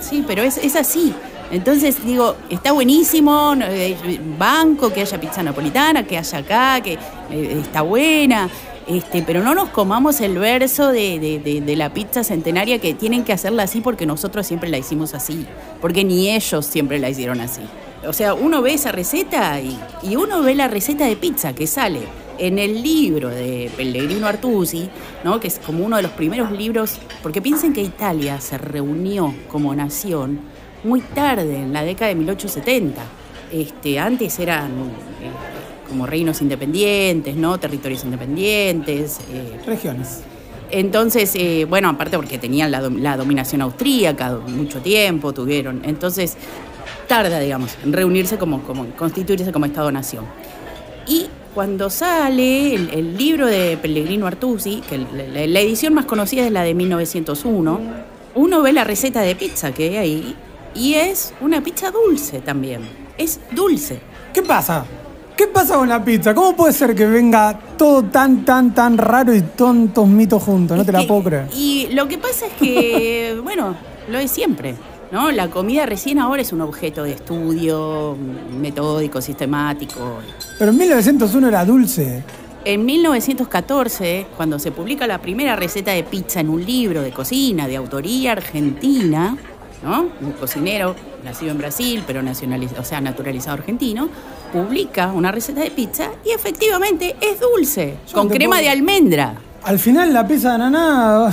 Sí, 0.00 0.24
pero 0.26 0.42
es, 0.42 0.58
es 0.58 0.76
así. 0.76 1.12
Entonces, 1.50 2.04
digo, 2.04 2.34
está 2.48 2.72
buenísimo, 2.72 3.54
eh, 3.60 3.96
banco, 4.38 4.90
que 4.92 5.02
haya 5.02 5.20
pizza 5.20 5.42
napolitana, 5.42 6.04
que 6.06 6.16
haya 6.16 6.38
acá, 6.38 6.80
que 6.80 6.94
eh, 7.30 7.58
está 7.60 7.82
buena, 7.82 8.48
este, 8.86 9.22
pero 9.22 9.42
no 9.42 9.54
nos 9.54 9.68
comamos 9.68 10.20
el 10.22 10.38
verso 10.38 10.88
de, 10.88 11.18
de- 11.20 11.38
de- 11.40 11.60
de 11.60 11.76
la 11.76 11.92
pizza 11.92 12.24
centenaria 12.24 12.78
que 12.78 12.94
tienen 12.94 13.22
que 13.22 13.32
hacerla 13.34 13.64
así 13.64 13.80
porque 13.80 14.06
nosotros 14.06 14.46
siempre 14.46 14.70
la 14.70 14.78
hicimos 14.78 15.14
así, 15.14 15.46
porque 15.80 16.04
ni 16.04 16.30
ellos 16.30 16.64
siempre 16.64 16.98
la 16.98 17.10
hicieron 17.10 17.40
así. 17.40 17.60
O 18.08 18.12
sea, 18.12 18.34
uno 18.34 18.62
ve 18.62 18.74
esa 18.74 18.90
receta 18.90 19.60
y, 19.60 19.78
y 20.02 20.16
uno 20.16 20.42
ve 20.42 20.54
la 20.54 20.68
receta 20.68 21.04
de 21.06 21.16
pizza 21.16 21.52
que 21.52 21.66
sale 21.66 22.00
en 22.38 22.58
el 22.58 22.82
libro 22.82 23.28
de 23.28 23.70
Pellegrino 23.76 24.26
Artusi, 24.26 24.88
¿no? 25.24 25.38
que 25.40 25.48
es 25.48 25.58
como 25.58 25.84
uno 25.84 25.96
de 25.96 26.02
los 26.02 26.12
primeros 26.12 26.50
libros, 26.52 26.98
porque 27.22 27.40
piensen 27.42 27.72
que 27.72 27.82
Italia 27.82 28.40
se 28.40 28.58
reunió 28.58 29.34
como 29.48 29.74
nación 29.74 30.40
muy 30.84 31.00
tarde, 31.00 31.56
en 31.58 31.72
la 31.72 31.82
década 31.84 32.08
de 32.08 32.14
1870. 32.16 33.00
Este, 33.52 33.98
antes 33.98 34.38
eran 34.38 34.70
eh, 34.70 35.30
como 35.88 36.06
reinos 36.06 36.40
independientes, 36.42 37.36
¿no? 37.36 37.58
territorios 37.58 38.02
independientes. 38.04 39.18
eh, 39.32 39.58
Regiones. 39.66 40.22
entonces, 40.70 41.32
eh, 41.34 41.66
bueno, 41.68 41.90
aparte 41.90 42.16
porque 42.16 42.38
tenían 42.38 42.70
la, 42.70 42.82
dom- 42.82 42.98
la 42.98 43.16
dominación 43.16 43.60
austríaca 43.62 44.38
mucho 44.48 44.80
tiempo, 44.80 45.32
tuvieron. 45.34 45.82
Entonces, 45.84 46.36
tarda, 47.06 47.38
digamos, 47.40 47.76
en 47.84 47.92
reunirse 47.92 48.38
como, 48.38 48.62
como 48.62 48.86
constituirse 48.96 49.52
como 49.52 49.66
Estado-nación. 49.66 50.24
Cuando 51.54 51.90
sale 51.90 52.74
el, 52.74 52.88
el 52.90 53.16
libro 53.18 53.46
de 53.46 53.76
Pellegrino 53.76 54.26
Artusi, 54.26 54.82
que 54.88 54.96
la, 54.96 55.60
edición 55.60 55.92
más 55.92 56.06
conocida 56.06 56.46
es 56.46 56.50
la 56.50 56.62
de 56.62 56.72
1901, 56.72 57.80
uno 58.34 58.62
ve 58.62 58.72
la 58.72 58.84
receta 58.84 59.20
de 59.20 59.36
pizza 59.36 59.72
que 59.72 59.90
hay 59.90 59.96
ahí 59.96 60.36
y 60.74 60.94
es 60.94 61.34
una 61.42 61.62
pizza 61.62 61.90
dulce 61.90 62.40
también. 62.40 62.88
Es 63.18 63.38
dulce. 63.50 64.00
¿Qué 64.32 64.40
pasa? 64.40 64.86
¿Qué 65.36 65.46
pasa 65.46 65.76
con 65.76 65.90
la 65.90 66.02
pizza? 66.02 66.34
¿Cómo 66.34 66.56
puede 66.56 66.72
ser 66.72 66.94
que 66.94 67.06
venga 67.06 67.58
todo 67.76 68.02
tan, 68.04 68.46
tan, 68.46 68.74
tan 68.74 68.96
raro 68.96 69.34
y 69.34 69.42
tontos 69.42 70.08
mitos 70.08 70.42
juntos? 70.42 70.76
No 70.76 70.82
Es 70.82 70.86
te 70.86 70.92
la 70.92 71.06
puedo 71.06 71.22
creer. 71.24 71.48
Y 71.54 71.88
lo 71.92 72.08
que 72.08 72.16
pasa 72.16 72.46
es 72.46 72.52
que, 72.54 73.38
bueno, 73.44 73.76
lo 74.08 74.18
es 74.18 74.30
siempre. 74.30 74.74
¿No? 75.12 75.30
La 75.30 75.48
comida 75.48 75.86
recién 75.86 76.18
ahora 76.18 76.42
es 76.42 76.52
un 76.52 76.62
objeto 76.62 77.04
de 77.04 77.12
estudio 77.12 78.16
metódico, 78.60 79.20
sistemático. 79.20 80.18
Pero 80.58 80.72
en 80.72 80.78
1901 80.78 81.48
era 81.48 81.64
dulce. 81.64 82.22
En 82.64 82.84
1914, 82.86 84.26
cuando 84.36 84.58
se 84.58 84.70
publica 84.72 85.06
la 85.06 85.18
primera 85.18 85.54
receta 85.56 85.90
de 85.92 86.04
pizza 86.04 86.40
en 86.40 86.48
un 86.48 86.64
libro 86.64 87.02
de 87.02 87.10
cocina 87.10 87.66
de 87.68 87.76
autoría 87.76 88.32
argentina, 88.32 89.36
¿no? 89.84 90.08
Un 90.20 90.32
cocinero 90.32 90.94
nacido 91.24 91.50
en 91.52 91.58
Brasil, 91.58 92.02
pero 92.06 92.22
nacionalizado, 92.22 92.80
o 92.82 92.84
sea, 92.84 93.00
naturalizado 93.00 93.54
argentino, 93.54 94.08
publica 94.52 95.12
una 95.12 95.32
receta 95.32 95.60
de 95.60 95.70
pizza 95.72 96.08
y 96.24 96.30
efectivamente 96.30 97.16
es 97.20 97.40
dulce, 97.40 97.96
Yo 98.08 98.14
con 98.14 98.28
crema 98.28 98.56
puedo- 98.56 98.62
de 98.62 98.68
almendra. 98.70 99.34
Al 99.64 99.78
final 99.78 100.12
la 100.12 100.26
pizza 100.26 100.50
de 100.50 100.54
ananá... 100.56 101.32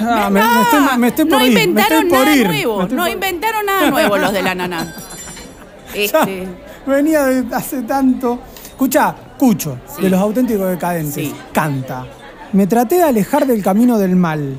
ah, 0.00 0.30
me, 0.30 0.40
me 0.40 0.62
estoy, 0.62 0.98
me 0.98 1.08
estoy 1.08 1.24
no 1.26 1.38
me 1.38 1.46
inventaron 1.48 2.08
por 2.08 2.18
nada 2.20 2.36
ir, 2.36 2.46
nuevo, 2.46 2.88
no 2.88 3.08
inventaron 3.08 3.66
nada 3.66 3.90
nuevo 3.90 4.16
los 4.18 4.32
de 4.32 4.42
la 4.42 4.54
naná. 4.54 4.94
Ya, 5.94 6.02
Este, 6.22 6.46
venía 6.86 7.24
de 7.24 7.54
hace 7.54 7.82
tanto. 7.82 8.38
Escucha, 8.64 9.14
Cucho, 9.36 9.78
Sí. 9.96 10.02
de 10.02 10.10
los 10.10 10.20
auténticos 10.20 10.68
decadentes, 10.68 11.14
Sí. 11.14 11.34
canta. 11.52 12.06
Me 12.52 12.66
traté 12.66 12.96
de 12.96 13.02
alejar 13.04 13.46
del 13.46 13.62
camino 13.62 13.98
del 13.98 14.14
mal, 14.16 14.56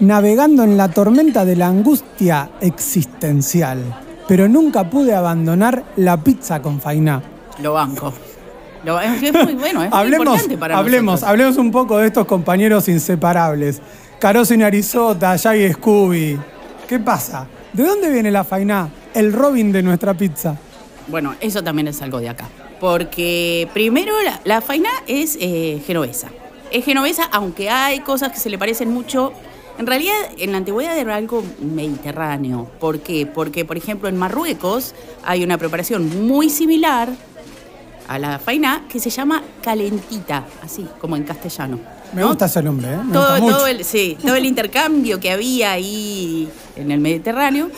navegando 0.00 0.62
en 0.64 0.76
la 0.76 0.88
tormenta 0.88 1.44
de 1.44 1.56
la 1.56 1.68
angustia 1.68 2.50
existencial, 2.60 3.78
pero 4.28 4.48
nunca 4.48 4.88
pude 4.90 5.14
abandonar 5.14 5.84
la 5.96 6.16
pizza 6.18 6.60
con 6.60 6.80
fainá. 6.80 7.22
lo 7.62 7.72
banco. 7.74 8.12
Lo- 8.84 9.00
es 9.00 9.32
muy 9.32 9.54
bueno, 9.54 9.82
es 9.84 9.90
muy 9.90 9.98
hablemos, 9.98 10.26
importante 10.26 10.58
para 10.58 10.76
hablemos, 10.76 11.12
nosotros. 11.14 11.30
hablemos 11.30 11.56
un 11.56 11.70
poco 11.70 11.96
de 11.98 12.08
estos 12.08 12.26
compañeros 12.26 12.88
inseparables. 12.88 13.80
Caroso 14.24 14.54
y 14.54 14.56
Narizota, 14.56 15.36
Shaggy 15.36 15.74
Scooby. 15.74 16.38
¿Qué 16.88 16.98
pasa? 16.98 17.46
¿De 17.74 17.82
dónde 17.84 18.10
viene 18.10 18.30
la 18.30 18.42
fainá? 18.42 18.88
El 19.12 19.34
Robin 19.34 19.70
de 19.70 19.82
nuestra 19.82 20.14
pizza. 20.14 20.56
Bueno, 21.08 21.34
eso 21.42 21.62
también 21.62 21.88
es 21.88 22.00
algo 22.00 22.20
de 22.20 22.30
acá. 22.30 22.48
Porque 22.80 23.68
primero 23.74 24.14
la, 24.22 24.40
la 24.44 24.62
faina 24.62 24.88
es 25.06 25.36
eh, 25.42 25.82
genovesa. 25.86 26.28
Es 26.70 26.86
genovesa, 26.86 27.24
aunque 27.32 27.68
hay 27.68 28.00
cosas 28.00 28.32
que 28.32 28.38
se 28.38 28.48
le 28.48 28.56
parecen 28.56 28.88
mucho. 28.94 29.34
En 29.78 29.86
realidad, 29.86 30.14
en 30.38 30.52
la 30.52 30.56
antigüedad 30.56 30.96
era 30.96 31.16
algo 31.16 31.44
mediterráneo. 31.60 32.70
¿Por 32.80 33.00
qué? 33.00 33.26
Porque, 33.26 33.66
por 33.66 33.76
ejemplo, 33.76 34.08
en 34.08 34.16
Marruecos 34.16 34.94
hay 35.22 35.44
una 35.44 35.58
preparación 35.58 36.26
muy 36.26 36.48
similar 36.48 37.10
a 38.08 38.18
la 38.18 38.38
faina 38.38 38.84
que 38.88 38.98
se 38.98 39.10
llama 39.10 39.42
calentita, 39.62 40.44
así 40.62 40.86
como 41.00 41.16
en 41.16 41.24
castellano. 41.24 41.78
Me 42.12 42.20
¿no? 42.20 42.28
gusta 42.28 42.46
ese 42.46 42.62
nombre, 42.62 42.92
¿eh? 42.92 42.98
Me 43.04 43.12
todo, 43.12 43.22
gusta 43.22 43.40
mucho. 43.40 43.56
todo 43.56 43.66
el, 43.66 43.84
sí, 43.84 44.16
todo 44.20 44.36
el 44.36 44.44
intercambio 44.44 45.18
que 45.18 45.30
había 45.30 45.72
ahí 45.72 46.48
en 46.76 46.90
el 46.90 47.00
Mediterráneo 47.00 47.70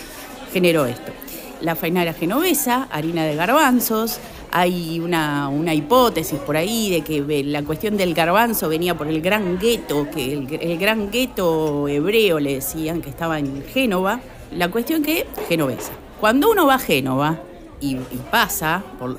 generó 0.52 0.84
esto. 0.86 1.12
La 1.60 1.74
faina 1.74 2.02
era 2.02 2.12
genovesa, 2.12 2.86
harina 2.90 3.24
de 3.24 3.34
garbanzos. 3.34 4.18
Hay 4.52 5.00
una, 5.00 5.48
una 5.48 5.74
hipótesis 5.74 6.38
por 6.38 6.56
ahí 6.56 6.90
de 6.90 7.00
que 7.02 7.44
la 7.44 7.62
cuestión 7.62 7.96
del 7.96 8.14
garbanzo 8.14 8.68
venía 8.68 8.96
por 8.96 9.06
el 9.08 9.20
gran 9.20 9.58
gueto, 9.58 10.08
que 10.10 10.32
el, 10.34 10.52
el 10.60 10.78
gran 10.78 11.10
gueto 11.10 11.88
hebreo 11.88 12.38
le 12.38 12.54
decían 12.54 13.00
que 13.00 13.10
estaba 13.10 13.38
en 13.38 13.64
Génova. 13.64 14.20
La 14.52 14.70
cuestión 14.70 15.02
que 15.02 15.26
genovesa. 15.48 15.92
Cuando 16.20 16.50
uno 16.50 16.66
va 16.66 16.74
a 16.74 16.78
Génova 16.78 17.38
y, 17.80 17.96
y 17.96 18.20
pasa, 18.30 18.82
por, 18.98 19.18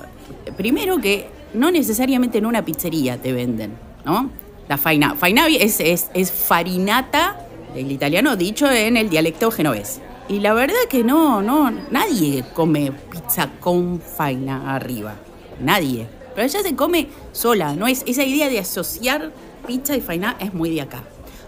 primero 0.56 0.98
que 1.00 1.28
no 1.54 1.72
necesariamente 1.72 2.38
en 2.38 2.46
una 2.46 2.64
pizzería 2.64 3.18
te 3.18 3.32
venden, 3.34 3.74
¿no? 4.06 4.30
La 4.68 4.78
faina. 4.78 5.16
Faina 5.16 5.48
es, 5.48 5.80
es, 5.80 6.10
es 6.14 6.32
farinata 6.32 7.38
del 7.74 7.92
italiano 7.92 8.36
dicho 8.36 8.70
en 8.70 8.98
el 8.98 9.10
dialecto 9.10 9.50
genovés. 9.52 10.02
Y 10.30 10.40
la 10.40 10.54
verdad 10.54 10.76
que 10.90 11.04
no, 11.06 11.42
no, 11.42 11.72
nadie 11.90 12.44
come 12.54 12.92
pizza 12.92 13.50
con 13.62 14.02
faina 14.02 14.76
arriba. 14.76 15.16
Nadie. 15.62 16.06
Pero 16.36 16.44
allá 16.46 16.62
se 16.62 16.76
come 16.76 17.08
sola, 17.32 17.74
¿no? 17.76 17.88
Es, 17.88 18.04
esa 18.06 18.24
idea 18.24 18.50
de 18.50 18.60
asociar 18.60 19.32
pizza 19.66 19.96
y 19.96 20.02
faina 20.02 20.36
es 20.40 20.54
muy 20.54 20.70
de 20.70 20.82
acá. 20.82 21.02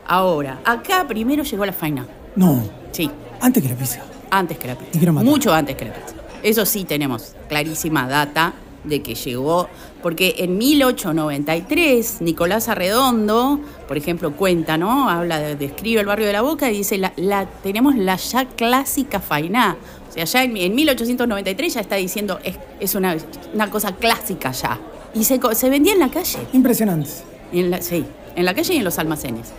Ahora, 0.07 0.61
acá 0.65 1.05
primero 1.07 1.43
llegó 1.43 1.65
la 1.65 1.73
faina. 1.73 2.07
No, 2.35 2.63
Sí, 2.91 3.09
antes 3.41 3.61
que 3.61 3.69
la 3.69 3.75
pizza. 3.75 4.01
antes 4.31 4.57
que 4.57 4.67
la 4.67 4.75
pizza. 4.75 4.91
Te 4.93 4.97
quiero 4.97 5.13
matar. 5.13 5.29
Mucho 5.29 5.53
antes 5.53 5.75
que 5.75 5.85
la 5.85 5.93
pizza. 5.93 6.15
Eso 6.41 6.65
sí 6.65 6.85
tenemos 6.85 7.35
clarísima 7.49 8.07
data 8.07 8.53
de 8.83 9.01
que 9.01 9.15
llegó, 9.15 9.67
porque 10.01 10.35
en 10.39 10.57
1893 10.57 12.21
Nicolás 12.21 12.69
Arredondo, 12.69 13.59
por 13.87 13.97
ejemplo, 13.97 14.31
cuenta, 14.35 14.77
¿no? 14.77 15.09
Habla, 15.09 15.39
de- 15.39 15.55
describe 15.55 16.01
el 16.01 16.07
barrio 16.07 16.27
de 16.27 16.33
la 16.33 16.41
Boca 16.41 16.69
y 16.71 16.77
dice, 16.77 16.97
la, 16.97 17.13
la- 17.17 17.45
tenemos 17.45 17.95
la 17.95 18.15
ya 18.15 18.45
clásica 18.45 19.19
fainá. 19.19 19.77
O 20.09 20.11
sea, 20.11 20.23
ya 20.25 20.43
en, 20.43 20.57
en 20.57 20.73
1893 20.75 21.73
ya 21.75 21.81
está 21.81 21.95
diciendo, 21.95 22.39
es, 22.43 22.57
es 22.79 22.95
una, 22.95 23.15
una 23.53 23.69
cosa 23.69 23.95
clásica 23.95 24.51
ya. 24.51 24.79
Y 25.13 25.23
se, 25.23 25.39
se 25.53 25.69
vendía 25.69 25.93
en 25.93 25.99
la 25.99 26.09
calle. 26.09 26.39
Impresionante. 26.53 27.09
En 27.51 27.71
la, 27.71 27.81
sí, 27.81 28.05
en 28.35 28.45
la 28.45 28.53
calle 28.53 28.73
y 28.73 28.77
en 28.77 28.83
los 28.83 28.97
almacenes. 28.99 29.51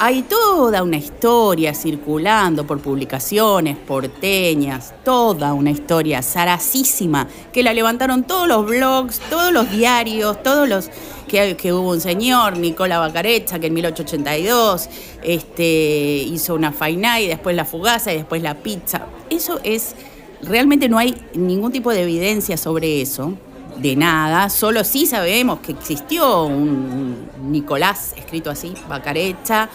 Hay 0.00 0.22
toda 0.22 0.84
una 0.84 0.96
historia 0.96 1.74
circulando 1.74 2.64
por 2.64 2.78
publicaciones 2.78 3.76
porteñas, 3.76 4.94
toda 5.04 5.52
una 5.54 5.72
historia 5.72 6.22
zaracísima, 6.22 7.26
que 7.52 7.64
la 7.64 7.74
levantaron 7.74 8.22
todos 8.22 8.46
los 8.46 8.64
blogs, 8.64 9.18
todos 9.28 9.52
los 9.52 9.68
diarios, 9.72 10.40
todos 10.44 10.68
los... 10.68 10.88
Que, 11.26 11.72
hubo 11.72 11.90
un 11.90 12.00
señor, 12.00 12.56
Nicola 12.58 13.00
Bacarecha, 13.00 13.58
que 13.58 13.66
en 13.66 13.74
1882 13.74 14.88
este, 15.24 16.22
hizo 16.24 16.54
una 16.54 16.70
fainá 16.70 17.20
y 17.20 17.26
después 17.26 17.56
la 17.56 17.64
fugaza 17.64 18.12
y 18.12 18.18
después 18.18 18.40
la 18.40 18.54
pizza. 18.54 19.06
Eso 19.28 19.58
es... 19.64 19.96
Realmente 20.42 20.88
no 20.88 20.98
hay 20.98 21.20
ningún 21.34 21.72
tipo 21.72 21.90
de 21.90 22.02
evidencia 22.02 22.56
sobre 22.56 23.02
eso 23.02 23.34
de 23.78 23.94
nada, 23.94 24.50
solo 24.50 24.82
sí 24.82 25.06
sabemos 25.06 25.60
que 25.60 25.72
existió 25.72 26.44
un 26.44 27.28
Nicolás, 27.50 28.12
escrito 28.16 28.50
así, 28.50 28.74
Bacarecha, 28.88 29.68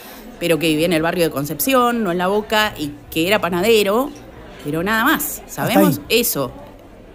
pero 0.44 0.60
que 0.60 0.68
vivía 0.68 0.88
en 0.88 0.92
el 0.92 1.02
barrio 1.02 1.24
de 1.24 1.32
Concepción, 1.32 2.04
no 2.04 2.12
en 2.12 2.18
La 2.18 2.28
Boca, 2.28 2.74
y 2.78 2.92
que 3.10 3.28
era 3.28 3.40
panadero, 3.40 4.10
pero 4.66 4.84
nada 4.84 5.06
más. 5.06 5.42
Sabemos 5.48 6.02
eso. 6.10 6.52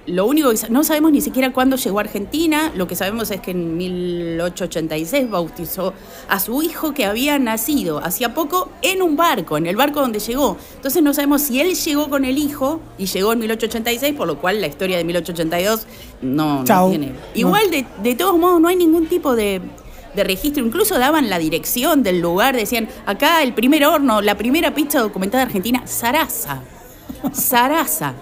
lo 0.07 0.25
único 0.25 0.49
que 0.49 0.57
no 0.71 0.83
sabemos 0.83 1.13
ni 1.13 1.21
siquiera 1.21 1.53
cuándo 1.53 1.77
llegó 1.77 1.99
a 1.99 2.01
Argentina, 2.05 2.73
lo 2.75 2.87
que 2.87 2.97
sabemos 2.97 3.31
es 3.31 3.43
que 3.43 3.51
en 3.51 3.77
1886 3.77 5.29
bautizó 5.29 5.93
a 6.27 6.41
su 6.41 6.63
hijo 6.63 6.95
que 6.95 7.05
había 7.05 7.39
nacido 7.39 7.99
hacía 8.03 8.33
poco 8.33 8.71
en 8.81 9.03
un 9.03 9.15
barco, 9.15 9.59
en 9.59 9.67
el 9.67 9.77
barco 9.77 10.01
donde 10.01 10.21
llegó. 10.21 10.57
Entonces 10.77 11.03
no 11.03 11.13
sabemos 11.13 11.43
si 11.43 11.61
él 11.61 11.75
llegó 11.75 12.09
con 12.09 12.25
el 12.25 12.39
hijo 12.39 12.81
y 12.97 13.05
llegó 13.05 13.35
en 13.35 13.41
1886, 13.41 14.15
por 14.15 14.27
lo 14.27 14.39
cual 14.39 14.63
la 14.63 14.69
historia 14.69 14.97
de 14.97 15.05
1882 15.05 15.87
no, 16.23 16.65
no 16.65 16.89
tiene. 16.89 17.13
Igual 17.35 17.71
de, 17.71 17.85
de 18.03 18.15
todos 18.15 18.39
modos 18.39 18.59
no 18.59 18.69
hay 18.69 18.77
ningún 18.77 19.07
tipo 19.07 19.37
de 19.37 19.61
de 20.19 20.25
registro, 20.25 20.65
incluso 20.65 20.99
daban 20.99 21.31
la 21.31 21.39
dirección 21.39 22.03
del 22.03 22.21
lugar, 22.21 22.55
decían, 22.57 22.89
acá 23.07 23.43
el 23.43 23.55
primer 23.55 23.87
horno, 23.87 24.21
la 24.21 24.37
primera 24.37 24.75
pizza 24.75 25.01
documentada 25.01 25.45
argentina, 25.45 25.87
Sarasa. 25.87 26.61
Sarasa. 27.33 28.15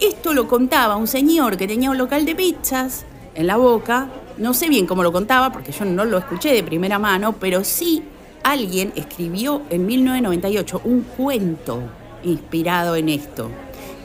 Esto 0.00 0.34
lo 0.34 0.46
contaba 0.48 0.96
un 0.96 1.06
señor 1.06 1.56
que 1.56 1.66
tenía 1.66 1.90
un 1.90 1.98
local 1.98 2.26
de 2.26 2.34
pizzas 2.34 3.06
en 3.34 3.46
la 3.46 3.56
boca. 3.56 4.08
No 4.36 4.52
sé 4.52 4.68
bien 4.68 4.86
cómo 4.86 5.02
lo 5.02 5.12
contaba, 5.12 5.52
porque 5.52 5.72
yo 5.72 5.84
no 5.84 6.04
lo 6.04 6.18
escuché 6.18 6.52
de 6.52 6.62
primera 6.62 6.98
mano, 6.98 7.34
pero 7.38 7.64
sí 7.64 8.02
alguien 8.42 8.92
escribió 8.96 9.62
en 9.70 9.86
1998 9.86 10.82
un 10.84 11.02
cuento 11.02 11.80
inspirado 12.24 12.96
en 12.96 13.08
esto. 13.08 13.50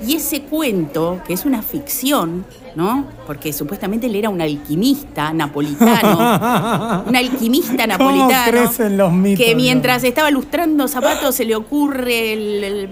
Y 0.06 0.16
ese 0.16 0.42
cuento, 0.44 1.22
que 1.26 1.34
es 1.34 1.46
una 1.46 1.62
ficción, 1.62 2.46
¿no? 2.76 3.06
Porque 3.28 3.52
supuestamente 3.52 4.08
él 4.08 4.16
era 4.16 4.30
un 4.30 4.42
alquimista 4.42 5.34
napolitano. 5.34 7.04
un 7.08 7.16
alquimista 7.16 7.86
napolitano. 7.86 8.90
los 8.90 9.12
mitos, 9.12 9.46
que 9.46 9.56
mientras 9.56 10.04
estaba 10.04 10.32
lustrando 10.32 10.88
zapatos 10.88 11.36
se 11.36 11.46
le 11.46 11.56
ocurre 11.56 12.88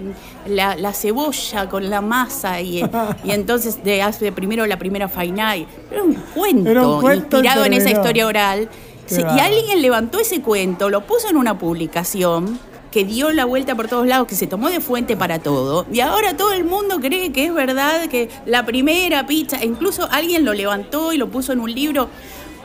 la, 0.46 0.92
cebolla 0.92 1.68
con 1.68 1.88
la 1.88 2.00
masa 2.00 2.60
y, 2.60 2.82
entonces 3.24 3.82
de, 3.82 4.02
hace 4.02 4.32
primero 4.32 4.66
la 4.66 4.78
primera 4.78 5.08
faina. 5.08 5.56
Era 5.56 6.02
un 6.02 6.14
cuento, 6.34 7.12
inspirado 7.12 7.64
en 7.64 7.72
esa 7.72 7.90
historia 7.90 8.26
oral. 8.26 8.68
y 9.10 9.40
alguien 9.40 9.80
levantó 9.80 10.18
ese 10.20 10.42
cuento, 10.42 10.90
lo 10.90 11.06
puso 11.06 11.28
en 11.30 11.36
una 11.36 11.58
publicación 11.58 12.58
que 12.90 13.04
dio 13.04 13.30
la 13.32 13.44
vuelta 13.44 13.74
por 13.74 13.88
todos 13.88 14.06
lados, 14.06 14.26
que 14.26 14.34
se 14.34 14.46
tomó 14.46 14.70
de 14.70 14.80
fuente 14.80 15.16
para 15.16 15.38
todo. 15.38 15.86
Y 15.92 16.00
ahora 16.00 16.36
todo 16.36 16.52
el 16.52 16.64
mundo 16.64 17.00
cree 17.00 17.32
que 17.32 17.46
es 17.46 17.54
verdad 17.54 18.08
que 18.08 18.28
la 18.46 18.64
primera 18.64 19.26
pizza, 19.26 19.62
incluso 19.64 20.08
alguien 20.10 20.44
lo 20.44 20.54
levantó 20.54 21.12
y 21.12 21.18
lo 21.18 21.28
puso 21.28 21.52
en 21.52 21.60
un 21.60 21.72
libro. 21.72 22.08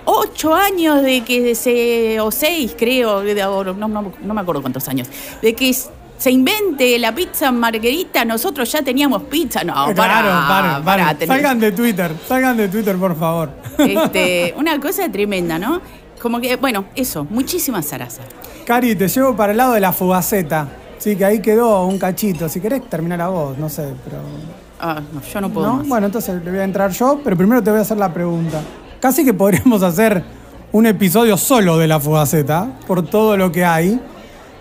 Ocho 0.05 0.53
años 0.53 1.01
de 1.01 1.21
que 1.21 1.55
se, 1.55 2.19
o 2.19 2.29
seis 2.29 2.75
creo, 2.77 3.23
no, 3.73 3.87
no, 3.87 4.33
me 4.33 4.41
acuerdo 4.41 4.61
cuántos 4.61 4.87
años, 4.89 5.07
de 5.41 5.53
que 5.53 5.73
se 5.73 6.31
invente 6.31 6.99
la 6.99 7.15
pizza 7.15 7.51
margarita, 7.51 8.25
nosotros 8.25 8.69
ya 8.71 8.81
teníamos 8.81 9.23
pizza. 9.23 9.63
No, 9.63 9.73
para, 9.95 10.21
claro, 10.21 10.83
para, 10.83 11.17
Salgan 11.25 11.59
de 11.59 11.71
Twitter, 11.71 12.11
salgan 12.27 12.57
de 12.57 12.67
Twitter, 12.67 12.97
por 12.97 13.17
favor. 13.17 13.51
Este, 13.77 14.53
una 14.57 14.79
cosa 14.79 15.09
tremenda, 15.09 15.57
¿no? 15.57 15.81
Como 16.21 16.39
que, 16.39 16.55
bueno, 16.57 16.85
eso, 16.95 17.25
muchísimas 17.29 17.85
zarazas. 17.87 18.25
Cari, 18.65 18.95
te 18.95 19.09
llevo 19.09 19.35
para 19.35 19.51
el 19.51 19.57
lado 19.57 19.73
de 19.73 19.81
la 19.81 19.91
fugaceta. 19.91 20.67
Sí, 20.97 21.17
que 21.17 21.25
ahí 21.25 21.39
quedó 21.39 21.85
un 21.85 21.99
cachito. 21.99 22.47
Si 22.47 22.61
querés 22.61 22.89
terminar 22.89 23.19
a 23.21 23.27
vos, 23.27 23.57
no 23.57 23.67
sé, 23.67 23.89
pero. 24.05 24.17
Ah, 24.79 25.01
no, 25.13 25.21
yo 25.21 25.41
no 25.41 25.49
puedo. 25.49 25.73
Más. 25.73 25.87
Bueno, 25.87 26.05
entonces 26.05 26.41
le 26.41 26.49
voy 26.49 26.59
a 26.59 26.63
entrar 26.63 26.91
yo, 26.91 27.19
pero 27.23 27.35
primero 27.35 27.61
te 27.61 27.71
voy 27.71 27.79
a 27.79 27.81
hacer 27.81 27.97
la 27.97 28.13
pregunta. 28.13 28.61
Casi 29.01 29.25
que 29.25 29.33
podríamos 29.33 29.83
hacer 29.83 30.23
un 30.71 30.85
episodio 30.85 31.35
solo 31.35 31.77
de 31.77 31.87
la 31.87 31.99
fugaceta, 31.99 32.67
por 32.87 33.05
todo 33.05 33.35
lo 33.35 33.51
que 33.51 33.65
hay, 33.65 33.99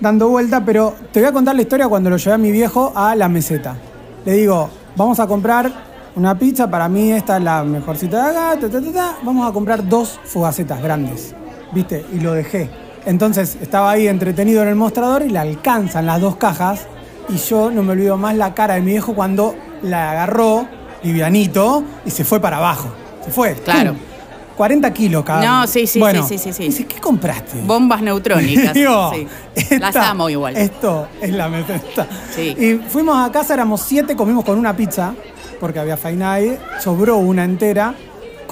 dando 0.01 0.29
vuelta, 0.29 0.65
pero 0.65 0.95
te 1.13 1.21
voy 1.21 1.29
a 1.29 1.33
contar 1.33 1.55
la 1.55 1.63
historia 1.63 1.89
cuando 1.89 2.11
lo 2.11 2.17
llevé 2.17 2.33
a 2.33 2.39
mi 2.39 2.51
viejo 2.51 2.93
a 2.95 3.15
la 3.15 3.29
meseta. 3.29 3.77
Le 4.25 4.33
digo, 4.33 4.69
vamos 4.97 5.21
a 5.21 5.29
comprar 5.29 5.71
una 6.17 6.37
pizza, 6.37 6.69
para 6.69 6.89
mí 6.89 7.13
esta 7.13 7.37
es 7.37 7.45
la 7.45 7.63
mejorcita 7.63 8.57
de 8.57 8.91
acá, 8.91 9.17
vamos 9.23 9.49
a 9.49 9.53
comprar 9.53 9.89
dos 9.89 10.19
fugacetas 10.25 10.83
grandes, 10.83 11.35
¿viste? 11.73 12.05
Y 12.13 12.19
lo 12.19 12.33
dejé 12.33 12.69
entonces 13.07 13.57
estaba 13.61 13.91
ahí 13.91 14.09
entretenido 14.09 14.63
en 14.63 14.69
el 14.69 14.75
mostrador 14.75 15.23
y 15.23 15.29
le 15.29 15.39
alcanzan 15.39 16.07
las 16.07 16.21
dos 16.21 16.37
cajas 16.37 16.87
y 17.29 17.37
yo 17.37 17.71
no 17.71 17.83
me 17.83 17.93
olvido 17.93 18.17
más 18.17 18.37
la 18.37 18.55
cara 18.55 18.75
de 18.75 18.81
mi 18.81 18.93
viejo 18.93 19.15
cuando 19.15 19.55
la 19.83 20.13
agarró, 20.13 20.67
livianito, 21.03 21.85
y 22.05 22.11
se 22.11 22.25
fue 22.25 22.41
para 22.41 22.59
abajo. 22.59 22.93
Se 23.25 23.31
fue. 23.31 23.55
Claro. 23.55 23.95
40 24.57 24.93
kilos 24.93 25.25
cada 25.25 25.45
No, 25.45 25.67
sí, 25.67 25.87
sí, 25.87 26.01
sí, 26.29 26.39
sí, 26.39 26.53
sí, 26.53 26.65
Dice, 26.65 26.87
¿qué 26.87 27.01
compraste? 27.01 27.61
Bombas 27.63 28.03
neutrónicas. 28.03 28.73
sí. 28.75 29.79
Las 29.79 29.97
amo 29.97 30.29
igual. 30.29 30.57
Esto 30.57 31.09
es 31.21 31.33
la 31.33 31.49
meseta. 31.49 32.07
Sí. 32.35 32.55
Y 32.59 32.81
fuimos 32.89 33.17
a 33.19 33.33
casa, 33.33 33.55
éramos 33.55 33.81
siete, 33.81 34.15
comimos 34.15 34.45
con 34.45 34.59
una 34.59 34.77
pizza, 34.77 35.15
porque 35.59 35.79
había 35.79 35.97
fainae, 35.97 36.61
sobró 36.81 37.17
una 37.17 37.45
entera 37.45 37.95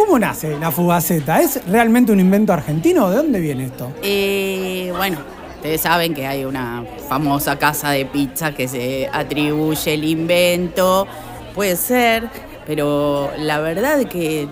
¿Cómo 0.00 0.18
nace 0.18 0.58
la 0.58 0.70
fugaceta? 0.70 1.42
¿Es 1.42 1.62
realmente 1.66 2.10
un 2.10 2.20
invento 2.20 2.54
argentino? 2.54 3.10
¿De 3.10 3.16
dónde 3.16 3.38
viene 3.38 3.66
esto? 3.66 3.92
Eh, 4.02 4.90
bueno, 4.96 5.18
ustedes 5.56 5.82
saben 5.82 6.14
que 6.14 6.26
hay 6.26 6.46
una 6.46 6.86
famosa 7.06 7.58
casa 7.58 7.90
de 7.90 8.06
pizza 8.06 8.54
que 8.54 8.66
se 8.66 9.10
atribuye 9.12 9.92
el 9.92 10.04
invento. 10.04 11.06
Puede 11.54 11.76
ser, 11.76 12.30
pero 12.66 13.30
la 13.36 13.60
verdad 13.60 14.02
que, 14.06 14.48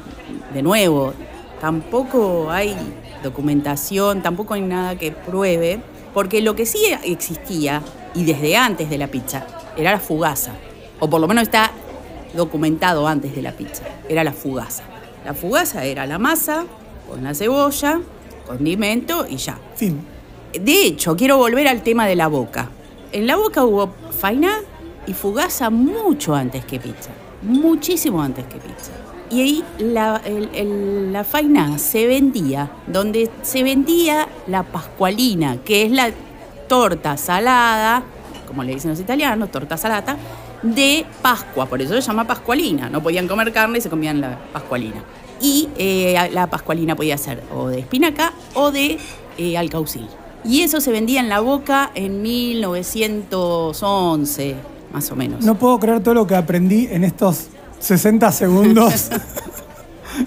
de 0.52 0.62
nuevo, 0.62 1.14
tampoco 1.62 2.50
hay 2.50 2.76
documentación, 3.22 4.20
tampoco 4.22 4.52
hay 4.52 4.60
nada 4.60 4.96
que 4.96 5.12
pruebe, 5.12 5.80
porque 6.12 6.42
lo 6.42 6.54
que 6.54 6.66
sí 6.66 6.78
existía, 7.04 7.80
y 8.14 8.26
desde 8.26 8.54
antes 8.54 8.90
de 8.90 8.98
la 8.98 9.06
pizza, 9.06 9.46
era 9.78 9.92
la 9.92 9.98
fugaza. 9.98 10.52
O 11.00 11.08
por 11.08 11.22
lo 11.22 11.26
menos 11.26 11.44
está 11.44 11.70
documentado 12.34 13.08
antes 13.08 13.34
de 13.34 13.40
la 13.40 13.52
pizza, 13.52 13.84
era 14.10 14.22
la 14.22 14.32
fugaza. 14.32 14.84
La 15.24 15.34
fugaza 15.34 15.84
era 15.84 16.06
la 16.06 16.18
masa 16.18 16.64
con 17.08 17.24
la 17.24 17.34
cebolla, 17.34 18.00
condimento 18.46 19.26
y 19.28 19.36
ya. 19.36 19.58
Fin. 19.76 20.00
De 20.52 20.86
hecho, 20.86 21.16
quiero 21.16 21.36
volver 21.36 21.68
al 21.68 21.82
tema 21.82 22.06
de 22.06 22.16
la 22.16 22.28
boca. 22.28 22.70
En 23.12 23.26
la 23.26 23.36
boca 23.36 23.64
hubo 23.64 23.92
faina 24.18 24.60
y 25.06 25.12
fugaza 25.12 25.70
mucho 25.70 26.34
antes 26.34 26.64
que 26.64 26.78
pizza. 26.78 27.10
Muchísimo 27.42 28.22
antes 28.22 28.46
que 28.46 28.58
pizza. 28.58 28.92
Y 29.30 29.40
ahí 29.42 29.64
la, 29.78 30.22
la 30.24 31.24
faina 31.24 31.78
se 31.78 32.06
vendía 32.06 32.70
donde 32.86 33.30
se 33.42 33.62
vendía 33.62 34.26
la 34.46 34.62
pascualina, 34.62 35.58
que 35.64 35.84
es 35.84 35.92
la 35.92 36.10
torta 36.66 37.16
salada, 37.16 38.02
como 38.46 38.64
le 38.64 38.74
dicen 38.74 38.90
los 38.90 39.00
italianos, 39.00 39.50
torta 39.50 39.76
salata, 39.76 40.16
de 40.62 41.06
Pascua. 41.22 41.66
Por 41.66 41.82
eso 41.82 41.94
se 41.94 42.00
llama 42.00 42.26
pascualina. 42.26 42.88
No 42.88 43.02
podían 43.02 43.28
comer 43.28 43.52
carne 43.52 43.78
y 43.78 43.80
se 43.80 43.90
comían 43.90 44.20
la 44.20 44.38
pascualina 44.52 45.02
y 45.40 45.68
eh, 45.76 46.16
la 46.32 46.48
pascualina 46.48 46.96
podía 46.96 47.16
ser 47.18 47.44
o 47.54 47.68
de 47.68 47.78
espinaca 47.80 48.32
o 48.54 48.70
de 48.70 48.98
eh, 49.36 49.58
alcaucil. 49.58 50.06
Y 50.44 50.62
eso 50.62 50.80
se 50.80 50.92
vendía 50.92 51.18
en 51.20 51.28
la 51.28 51.40
boca 51.40 51.90
en 51.94 52.22
1911, 52.22 54.54
más 54.92 55.10
o 55.10 55.16
menos. 55.16 55.44
No 55.44 55.56
puedo 55.56 55.80
creer 55.80 56.02
todo 56.02 56.14
lo 56.14 56.26
que 56.26 56.36
aprendí 56.36 56.88
en 56.90 57.04
estos 57.04 57.48
60 57.80 58.32
segundos. 58.32 58.94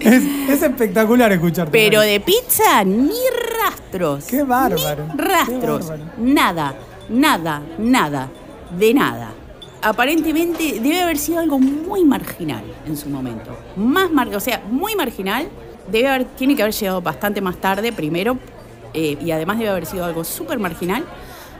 es, 0.00 0.22
espectacular 0.62 1.32
escucharte. 1.32 1.72
Pero 1.72 2.02
de 2.02 2.20
pizza 2.20 2.84
ni 2.84 3.18
rastros. 3.58 4.24
Qué 4.24 4.44
bárbaro. 4.44 5.08
rastros. 5.16 5.90
Nada, 6.18 6.74
nada, 7.08 7.62
nada, 7.78 8.28
de 8.78 8.94
nada 8.94 9.32
aparentemente 9.82 10.80
debe 10.80 11.02
haber 11.02 11.18
sido 11.18 11.40
algo 11.40 11.58
muy 11.58 12.04
marginal 12.04 12.64
en 12.86 12.96
su 12.96 13.08
momento. 13.10 13.56
Más 13.76 14.10
o 14.34 14.40
sea, 14.40 14.62
muy 14.70 14.94
marginal. 14.94 15.48
Debe 15.90 16.08
haber, 16.08 16.24
tiene 16.36 16.54
que 16.54 16.62
haber 16.62 16.74
llegado 16.74 17.02
bastante 17.02 17.40
más 17.40 17.56
tarde, 17.56 17.92
primero, 17.92 18.38
eh, 18.94 19.18
y 19.20 19.32
además 19.32 19.58
debe 19.58 19.70
haber 19.70 19.86
sido 19.86 20.04
algo 20.04 20.22
súper 20.22 20.58
marginal 20.60 21.04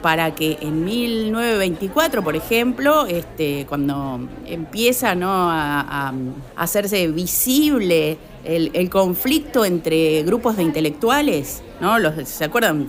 para 0.01 0.35
que 0.35 0.59
en 0.61 0.85
1924, 0.85 2.23
por 2.23 2.37
ejemplo, 2.37 3.07
este, 3.07 3.67
cuando 3.69 4.29
empieza 4.47 5.15
¿no? 5.15 5.29
a, 5.31 6.13
hacerse 6.57 7.07
visible 7.09 8.19
el, 8.45 8.91
conflicto 8.91 9.65
entre 9.65 10.23
grupos 10.25 10.57
de 10.57 10.65
intelectuales, 10.65 11.63
¿no? 11.81 11.99
Los, 12.01 12.29
¿se 12.29 12.45
acuerdan? 12.45 12.89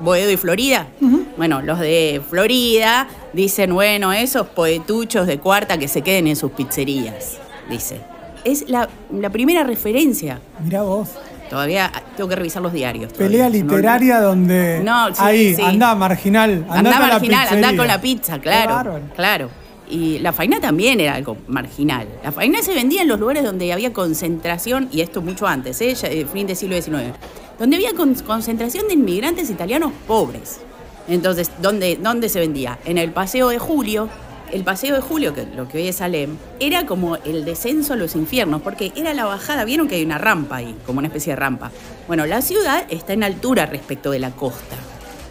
Boedo 0.00 0.30
y 0.30 0.36
Florida. 0.36 0.88
Bueno, 1.36 1.62
los 1.62 1.78
de 1.78 2.22
Florida 2.28 3.06
dicen, 3.36 3.72
bueno, 3.72 4.12
esos 4.12 4.48
poetuchos 4.48 5.26
de 5.26 5.38
cuarta 5.38 5.78
que 5.78 5.86
se 5.86 6.02
queden 6.02 6.26
en 6.26 6.34
sus 6.34 6.50
pizzerías, 6.52 7.38
dice. 7.70 8.00
Es 8.44 8.68
la, 8.68 8.88
primera 9.30 9.62
referencia. 9.62 10.40
Mira 10.64 10.82
vos. 10.82 11.10
Todavía 11.50 11.92
tengo 12.16 12.28
que 12.28 12.34
revisar 12.34 12.60
los 12.60 12.72
diarios. 12.72 13.12
Pelea 13.12 13.48
literaria 13.48 14.20
donde. 14.20 14.80
No, 14.82 15.14
sí, 15.14 15.22
ahí, 15.22 15.56
anda 15.62 15.94
marginal. 15.94 16.66
Anda, 16.68 16.98
marginal, 16.98 17.48
anda 17.48 17.76
con 17.76 17.86
la 17.86 18.00
pizza, 18.00 18.40
claro. 18.40 19.00
Claro. 19.14 19.50
Y 19.88 20.18
la 20.18 20.32
faina 20.32 20.58
también 20.58 20.98
era 20.98 21.14
algo 21.14 21.36
marginal. 21.46 22.08
La 22.24 22.32
faina 22.32 22.62
se 22.62 22.74
vendía 22.74 23.02
en 23.02 23.08
los 23.08 23.20
lugares 23.20 23.44
donde 23.44 23.72
había 23.72 23.92
concentración, 23.92 24.88
y 24.90 25.02
esto 25.02 25.22
mucho 25.22 25.46
antes, 25.46 25.80
¿eh? 25.80 25.94
eh 26.02 26.26
fin 26.32 26.48
del 26.48 26.56
siglo 26.56 26.80
XIX 26.80 27.14
donde 27.58 27.76
había 27.76 27.92
concentración 27.94 28.86
de 28.88 28.94
inmigrantes 28.94 29.50
italianos 29.50 29.92
pobres. 30.06 30.60
Entonces, 31.08 31.50
¿dónde, 31.60 31.98
¿dónde 32.00 32.28
se 32.28 32.40
vendía? 32.40 32.78
En 32.84 32.98
el 32.98 33.12
Paseo 33.12 33.48
de 33.48 33.58
Julio, 33.58 34.08
el 34.52 34.62
paseo 34.62 34.94
de 34.94 35.00
Julio, 35.00 35.34
que 35.34 35.44
lo 35.56 35.68
que 35.68 35.78
hoy 35.78 35.88
es 35.88 35.96
Salem, 35.96 36.36
era 36.60 36.86
como 36.86 37.16
el 37.16 37.44
descenso 37.44 37.94
a 37.94 37.96
los 37.96 38.14
infiernos, 38.14 38.62
porque 38.62 38.92
era 38.94 39.12
la 39.14 39.24
bajada, 39.24 39.64
vieron 39.64 39.88
que 39.88 39.96
hay 39.96 40.04
una 40.04 40.18
rampa 40.18 40.56
ahí, 40.56 40.76
como 40.86 40.98
una 40.98 41.08
especie 41.08 41.32
de 41.32 41.36
rampa. 41.36 41.70
Bueno, 42.06 42.26
la 42.26 42.42
ciudad 42.42 42.84
está 42.88 43.12
en 43.12 43.24
altura 43.24 43.66
respecto 43.66 44.10
de 44.10 44.18
la 44.18 44.30
costa. 44.30 44.76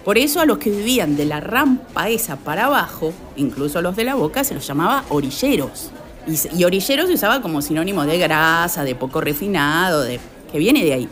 Por 0.03 0.17
eso 0.17 0.39
a 0.39 0.45
los 0.45 0.57
que 0.59 0.69
vivían 0.69 1.15
de 1.15 1.25
la 1.25 1.39
rampa 1.39 2.09
esa 2.09 2.35
para 2.35 2.65
abajo, 2.65 3.13
incluso 3.37 3.79
a 3.79 3.81
los 3.81 3.95
de 3.95 4.03
la 4.03 4.15
boca, 4.15 4.43
se 4.43 4.53
los 4.53 4.67
llamaba 4.67 5.05
orilleros. 5.09 5.91
Y, 6.27 6.59
y 6.59 6.63
orilleros 6.63 7.07
se 7.07 7.13
usaba 7.13 7.41
como 7.41 7.61
sinónimo 7.61 8.05
de 8.05 8.17
grasa, 8.17 8.83
de 8.83 8.95
poco 8.95 9.21
refinado, 9.21 10.03
de, 10.03 10.19
que 10.51 10.59
viene 10.59 10.83
de 10.83 10.93
ahí. 10.93 11.09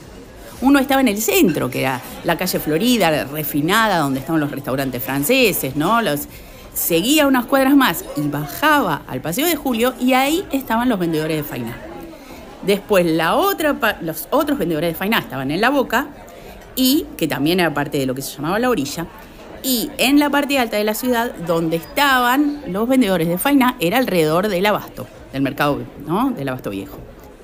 Uno 0.64 0.80
estaba 0.80 1.02
en 1.02 1.10
el 1.10 1.22
centro, 1.22 1.70
que 1.70 1.82
era 1.82 2.00
la 2.24 2.38
calle 2.38 2.58
Florida, 2.58 3.26
refinada, 3.26 3.98
donde 3.98 4.22
estaban 4.22 4.40
los 4.40 4.50
restaurantes 4.50 5.04
franceses, 5.04 5.76
¿no? 5.76 6.02
Los, 6.02 6.30
seguía 6.74 7.28
unas 7.28 7.44
cuadras 7.46 7.76
más 7.76 8.06
y 8.16 8.22
bajaba 8.30 9.02
al 9.10 9.20
Paseo 9.20 9.46
de 9.46 9.58
Julio 9.58 9.94
y 10.00 10.14
ahí 10.14 10.46
estaban 10.54 10.88
los 10.88 10.98
vendedores 10.98 11.36
de 11.36 11.44
fainá. 11.44 11.78
Después 12.66 13.06
la 13.06 13.36
otra, 13.36 13.76
los 14.02 14.30
otros 14.32 14.58
vendedores 14.58 14.92
de 14.92 14.96
fainá 14.96 15.20
estaban 15.20 15.52
en 15.52 15.60
la 15.60 15.70
boca 15.70 16.08
y 16.78 17.08
que 17.18 17.28
también 17.28 17.60
era 17.60 17.74
parte 17.74 17.98
de 17.98 18.06
lo 18.06 18.16
que 18.16 18.22
se 18.22 18.34
llamaba 18.34 18.58
la 18.58 18.70
orilla. 18.70 19.06
Y 19.64 19.92
en 19.98 20.18
la 20.18 20.30
parte 20.30 20.58
alta 20.60 20.78
de 20.78 20.86
la 20.86 20.94
ciudad, 20.94 21.36
donde 21.46 21.76
estaban 21.76 22.62
los 22.68 22.88
vendedores 22.88 23.28
de 23.28 23.38
fainá, 23.38 23.76
era 23.82 23.98
alrededor 23.98 24.48
del 24.48 24.66
abasto, 24.66 25.08
del 25.34 25.42
mercado, 25.42 25.82
¿no? 26.08 26.32
Del 26.32 26.48
abasto 26.48 26.70
viejo. 26.70 27.00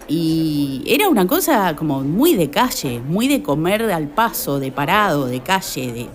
Y 0.10 0.84
era 0.88 1.08
una 1.08 1.28
cosa 1.28 1.76
como 1.76 2.02
muy 2.02 2.34
de 2.34 2.50
calle, 2.50 3.00
muy 3.00 3.28
de 3.28 3.44
comer 3.44 3.84
al 3.84 4.08
paso, 4.08 4.60
de 4.60 4.72
parado, 4.72 5.28
de 5.28 5.42
calle, 5.42 5.94
de 5.94 6.08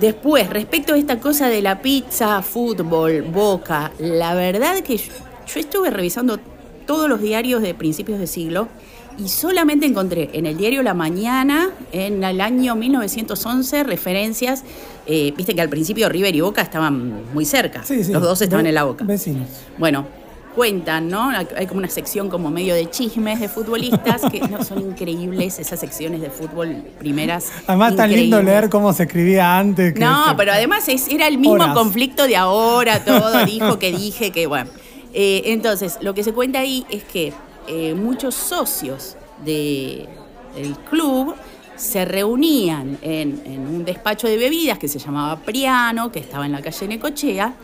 Después, 0.00 0.50
respecto 0.50 0.94
a 0.94 0.98
esta 0.98 1.20
cosa 1.20 1.48
de 1.48 1.62
la 1.62 1.80
pizza, 1.80 2.42
fútbol, 2.42 3.22
boca, 3.22 3.92
la 3.98 4.34
verdad 4.34 4.80
que 4.80 4.96
yo, 4.96 5.12
estuve 5.54 5.90
revisando 5.90 6.38
todos 6.84 7.08
los 7.08 7.20
diarios 7.20 7.62
de 7.62 7.74
principios 7.74 8.18
de 8.18 8.26
siglo 8.26 8.68
y 9.16 9.28
solamente 9.28 9.86
encontré 9.86 10.30
en 10.32 10.46
el 10.46 10.56
diario 10.56 10.82
La 10.82 10.94
Mañana, 10.94 11.70
en 11.92 12.24
el 12.24 12.40
año 12.40 12.74
1911, 12.74 13.84
referencias, 13.84 14.64
eh, 15.06 15.32
viste 15.36 15.54
que 15.54 15.60
al 15.60 15.68
principio 15.68 16.08
River 16.08 16.34
y 16.34 16.40
Boca 16.40 16.62
estaban 16.62 17.32
muy 17.32 17.44
cerca, 17.44 17.84
los 17.88 18.22
dos 18.22 18.42
estaban 18.42 18.66
en 18.66 18.74
la 18.74 18.82
Boca. 18.82 19.04
Vecinos. 19.04 19.48
Bueno, 19.78 20.06
cuentan, 20.54 21.08
¿no? 21.08 21.30
Hay 21.30 21.66
como 21.66 21.78
una 21.78 21.88
sección 21.88 22.28
como 22.28 22.50
medio 22.50 22.74
de 22.74 22.88
chismes 22.88 23.40
de 23.40 23.48
futbolistas 23.48 24.22
que 24.30 24.40
no 24.40 24.62
son 24.64 24.80
increíbles 24.80 25.58
esas 25.58 25.80
secciones 25.80 26.20
de 26.20 26.30
fútbol 26.30 26.82
primeras. 26.98 27.52
Además 27.66 27.96
tan 27.96 28.10
lindo 28.10 28.40
leer 28.42 28.68
cómo 28.70 28.92
se 28.92 29.04
escribía 29.04 29.58
antes. 29.58 29.94
no, 29.98 30.34
pero 30.36 30.52
además 30.52 30.88
era 31.08 31.26
el 31.26 31.38
mismo 31.38 31.72
conflicto 31.74 32.26
de 32.26 32.36
ahora, 32.36 33.04
todo, 33.04 33.44
dijo 33.44 33.78
que 33.78 33.92
dije 33.92 34.30
que, 34.30 34.46
bueno. 34.46 34.70
Eh, 35.12 35.42
entonces, 35.52 35.98
lo 36.00 36.12
que 36.12 36.24
se 36.24 36.32
cuenta 36.32 36.58
ahí 36.58 36.84
es 36.90 37.04
que 37.04 37.32
eh, 37.68 37.94
muchos 37.94 38.34
socios 38.34 39.16
de, 39.44 40.08
del 40.56 40.76
club 40.90 41.34
se 41.76 42.04
reunían 42.04 42.98
en, 43.00 43.42
en, 43.44 43.60
un 43.66 43.84
despacho 43.84 44.26
de 44.26 44.36
bebidas 44.36 44.78
que 44.78 44.88
se 44.88 44.98
llamaba 44.98 45.40
Priano, 45.40 46.10
que 46.10 46.18
estaba 46.18 46.46
en 46.46 46.52
la 46.52 46.62
calle 46.62 46.88
Necochea, 46.88 47.54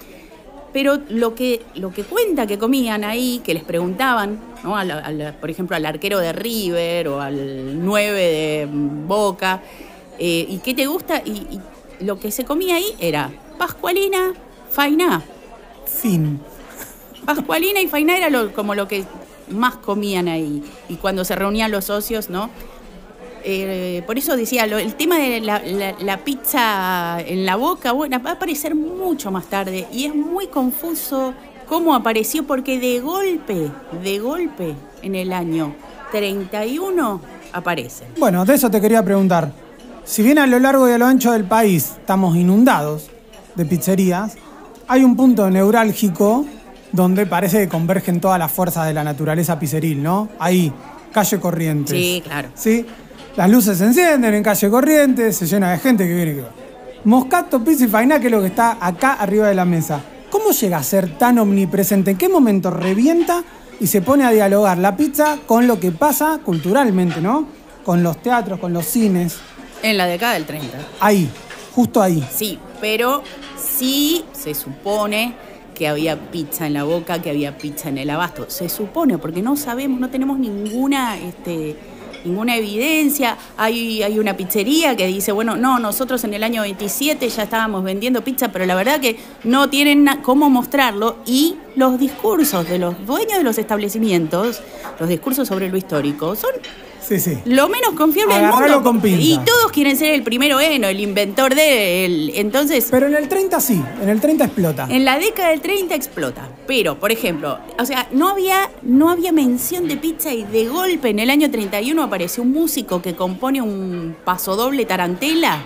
pero 0.72 0.98
lo 1.09 1.35
que, 1.35 1.62
lo 1.74 1.92
que 1.92 2.04
cuenta 2.04 2.46
que 2.46 2.59
comían 2.59 3.04
ahí, 3.04 3.40
que 3.44 3.54
les 3.54 3.64
preguntaban, 3.64 4.38
¿no? 4.62 4.76
por 5.40 5.50
ejemplo, 5.50 5.76
al 5.76 5.87
arquero 5.87 6.18
de 6.18 6.33
River 6.33 7.09
o 7.09 7.20
al 7.20 7.85
9 7.85 8.20
de 8.20 8.68
Boca, 8.70 9.62
eh, 10.18 10.46
¿y 10.48 10.59
qué 10.59 10.74
te 10.74 10.87
gusta? 10.87 11.22
Y, 11.24 11.61
lo 12.00 12.18
que 12.18 12.30
se 12.30 12.44
comía 12.44 12.76
ahí 12.76 12.96
era 12.98 13.30
Pascualina, 13.59 14.33
Fainá. 14.70 15.22
Fin. 15.87 16.40
Pascualina 17.26 17.80
y 17.80 17.88
Fainá 17.88 18.16
era 18.16 18.30
como 18.52 18.74
lo 18.74 18.88
que 18.88 19.04
más 19.50 19.76
comían 19.76 20.28
ahí. 20.28 20.62
Y 20.88 20.96
cuando 20.96 21.24
se 21.24 21.37
reunían 21.37 21.70
los 21.70 21.87
socios, 21.87 22.30
¿no? 22.30 22.48
Eh, 23.44 24.03
por 24.07 24.18
eso 24.18 24.37
decía, 24.37 24.64
el 24.64 24.94
tema 24.94 25.18
de 25.18 25.40
la, 25.40 26.18
pizza 26.24 27.20
en 27.20 27.46
la 27.46 27.57
boca, 27.57 27.92
bueno, 27.92 28.20
va 28.22 28.31
a 28.31 28.33
aparecer 28.35 28.74
mucho 28.74 29.31
más 29.31 29.46
tarde 29.46 29.87
y 29.92 30.05
es 30.05 30.14
muy 30.14 30.46
confuso 30.48 31.35
cómo 31.66 31.94
apareció 31.94 32.46
porque 32.46 32.79
de 32.79 33.00
golpe, 33.00 33.70
de 34.03 34.18
golpe 34.18 34.74
en 35.03 35.14
el 35.14 35.33
año 35.33 35.74
31 36.12 37.20
aparece. 37.53 38.05
Bueno, 38.18 38.44
de 38.44 38.55
eso 38.55 38.70
te 38.70 38.81
quería 38.81 39.03
preguntar. 39.05 39.53
Si 40.05 40.22
bien 40.22 40.38
a 40.38 40.46
lo 40.46 40.59
largo 40.59 40.88
y 40.88 40.92
a 40.92 40.98
lo 40.98 41.07
ancho 41.07 41.33
del 41.33 41.44
país 41.44 41.94
estamos 42.00 42.37
inundados 42.37 43.11
de 43.55 43.64
pizzerías, 43.64 44.37
hay 44.88 45.05
un 45.05 45.16
punto 45.16 45.48
neurálgico 45.50 46.44
donde 46.92 47.26
parece 47.26 47.59
que 47.59 47.68
convergen 47.68 48.20
todas 48.20 48.38
las 48.38 48.50
fuerzas 48.50 48.87
de 48.87 48.94
la 48.94 49.05
naturaleza 49.05 49.59
pizzeril, 49.59 50.03
¿no? 50.03 50.29
Ahí, 50.38 50.72
calle 51.12 51.38
Corrientes. 51.38 51.96
Sí, 51.96 52.22
claro. 52.24 52.48
¿Sí? 52.55 52.85
Las 53.37 53.49
luces 53.49 53.79
se 53.79 53.85
encienden 53.85 54.35
en 54.35 54.43
calle 54.43 54.69
Corrientes, 54.69 55.37
se 55.37 55.47
llena 55.47 55.71
de 55.73 55.79
gente 55.79 56.07
que 56.07 56.14
viene 56.14 56.35
que 56.35 56.40
va. 56.43 56.51
Moscato, 57.05 57.62
pizza 57.64 57.85
y 57.85 57.88
faina, 57.88 58.21
que 58.21 58.27
es 58.27 58.33
lo 58.33 58.40
que 58.40 58.49
está 58.49 58.79
acá 58.81 59.14
arriba 59.14 59.49
de 59.49 59.55
la 59.55 59.64
mesa. 59.64 60.01
¿Cómo 60.31 60.51
llega 60.51 60.79
a 60.79 60.83
ser 60.83 61.16
tan 61.16 61.38
omnipresente? 61.38 62.11
¿En 62.11 62.19
qué 62.19 62.29
momento 62.29 62.71
revienta 62.71 63.43
y 63.81 63.87
se 63.87 64.03
pone 64.03 64.25
a 64.25 64.31
dialogar 64.31 64.79
la 64.79 64.97
pizza 64.97 65.38
con 65.47 65.66
lo 65.66 65.81
que 65.81 65.93
pasa 65.93 66.40
culturalmente, 66.45 67.21
¿no? 67.21 67.47
Con 67.85 68.03
los 68.03 68.21
teatros, 68.21 68.59
con 68.59 68.73
los 68.73 68.85
cines. 68.85 69.38
En 69.83 69.97
la 69.97 70.07
década 70.07 70.35
del 70.35 70.45
30. 70.45 70.79
Ahí, 71.01 71.31
justo 71.75 72.03
ahí. 72.03 72.27
Sí, 72.31 72.59
pero 72.81 73.23
sí 73.57 74.25
se 74.33 74.55
supone 74.55 75.35
que 75.75 75.88
había 75.88 76.31
pizza 76.31 76.66
en 76.66 76.75
la 76.75 76.85
boca, 76.85 77.23
que 77.23 77.31
había 77.31 77.57
pizza 77.57 77.88
en 77.88 77.97
el 77.97 78.11
abasto. 78.11 78.51
Se 78.51 78.69
supone, 78.69 79.16
porque 79.16 79.40
no 79.40 79.57
sabemos, 79.57 79.99
no 79.99 80.11
tenemos 80.11 80.38
ninguna 80.38 81.16
este, 81.16 81.75
ninguna 82.24 82.56
evidencia. 82.56 83.37
Hay, 83.56 84.02
hay 84.02 84.18
una 84.18 84.37
pizzería 84.37 84.96
que 84.96 85.06
dice, 85.06 85.33
bueno, 85.33 85.56
no, 85.56 85.78
nosotros 85.78 86.24
en 86.24 86.35
el 86.35 86.42
año 86.42 86.62
27 86.62 87.28
ya 87.28 87.42
estábamos 87.42 87.85
vendiendo 87.85 88.22
pizza, 88.22 88.52
pero 88.52 88.66
la 88.66 88.74
verdad 88.74 89.00
que 89.00 89.18
no 89.44 89.68
tienen 89.68 90.06
cómo 90.22 90.50
mostrarlo 90.50 91.18
y 91.26 91.56
los 91.76 91.98
discursos 91.98 92.68
de 92.68 92.78
los 92.78 93.06
dueños 93.06 93.38
de 93.38 93.44
los 93.44 93.59
establecimientos, 93.59 94.62
los 94.98 95.09
discursos 95.09 95.48
sobre 95.48 95.68
lo 95.68 95.76
histórico, 95.76 96.35
son 96.37 96.50
lo 97.45 97.69
menos 97.69 97.91
confiable 97.97 98.35
del 98.35 98.47
mundo. 98.47 99.09
Y 99.09 99.39
todos 99.39 99.73
quieren 99.73 99.97
ser 99.97 100.15
el 100.15 100.23
primero 100.23 100.61
eno, 100.61 100.89
el 100.89 101.01
inventor 101.01 101.55
de 101.55 102.05
él. 102.05 102.33
Entonces. 102.35 102.89
Pero 102.91 103.07
en 103.07 103.15
el 103.15 103.29
30 103.29 103.61
sí, 103.61 103.83
en 104.03 104.09
el 104.09 104.21
30 104.21 104.45
explota. 104.45 104.87
En 104.89 105.05
la 105.05 105.19
década 105.19 105.51
del 105.51 105.61
30 105.61 105.95
explota. 105.95 106.49
Pero, 106.67 106.99
por 106.99 107.11
ejemplo, 107.11 107.59
o 107.79 107.85
sea, 107.85 108.07
no 108.13 108.29
había, 108.29 108.71
no 108.83 109.11
había 109.11 109.33
mención 109.33 109.89
de 109.89 109.97
pizza 109.97 110.33
y 110.33 110.45
de 110.45 110.69
golpe 110.69 111.09
en 111.09 111.19
el 111.19 111.31
año 111.31 111.51
31 111.51 112.03
apareció 112.03 112.43
un 112.43 112.53
músico 112.53 113.03
que 113.03 113.15
compone 113.15 113.61
un 113.61 114.17
pasodoble 114.25 114.85
tarantela 114.85 115.63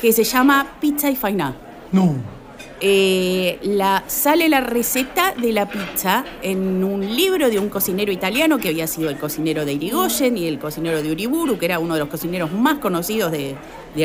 que 0.00 0.12
se 0.12 0.24
llama 0.24 0.76
Pizza 0.80 1.10
y 1.10 1.16
Fainá. 1.16 1.56
No. 1.92 2.37
Eh, 2.80 3.58
la, 3.62 4.04
sale 4.06 4.48
la 4.48 4.60
receta 4.60 5.34
de 5.36 5.52
la 5.52 5.68
pizza 5.68 6.24
en 6.42 6.84
un 6.84 7.16
libro 7.16 7.50
de 7.50 7.58
un 7.58 7.68
cocinero 7.68 8.12
italiano 8.12 8.58
que 8.58 8.68
había 8.68 8.86
sido 8.86 9.10
el 9.10 9.18
cocinero 9.18 9.64
de 9.64 9.72
Irigoyen 9.72 10.38
y 10.38 10.46
el 10.46 10.60
cocinero 10.60 11.02
de 11.02 11.10
Uriburu, 11.10 11.58
que 11.58 11.64
era 11.64 11.80
uno 11.80 11.94
de 11.94 12.00
los 12.00 12.08
cocineros 12.08 12.52
más 12.52 12.78
conocidos 12.78 13.32
de, 13.32 13.56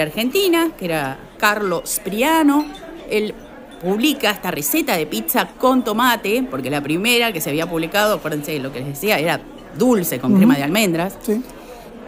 Argentina, 0.02 0.72
que 0.76 0.86
era 0.86 1.20
Carlo 1.38 1.84
Spriano. 1.86 2.66
Él 3.12 3.36
publica 3.80 4.32
esta 4.32 4.50
receta 4.50 4.98
de 4.98 5.06
pizza 5.06 5.50
con 5.50 5.84
tomate, 5.84 6.44
porque 6.50 6.72
la 6.72 6.82
primera 6.82 7.32
que 7.32 7.42
se 7.42 7.52
había 7.52 7.70
publicado, 7.70 8.16
acuérdense 8.16 8.58
lo 8.58 8.74
que 8.74 8.80
les 8.80 8.88
decía, 8.88 9.20
era 9.20 9.40
dulce 9.78 10.20
con 10.20 10.36
crema 10.36 10.56
de 10.56 10.64
almendras. 10.64 11.20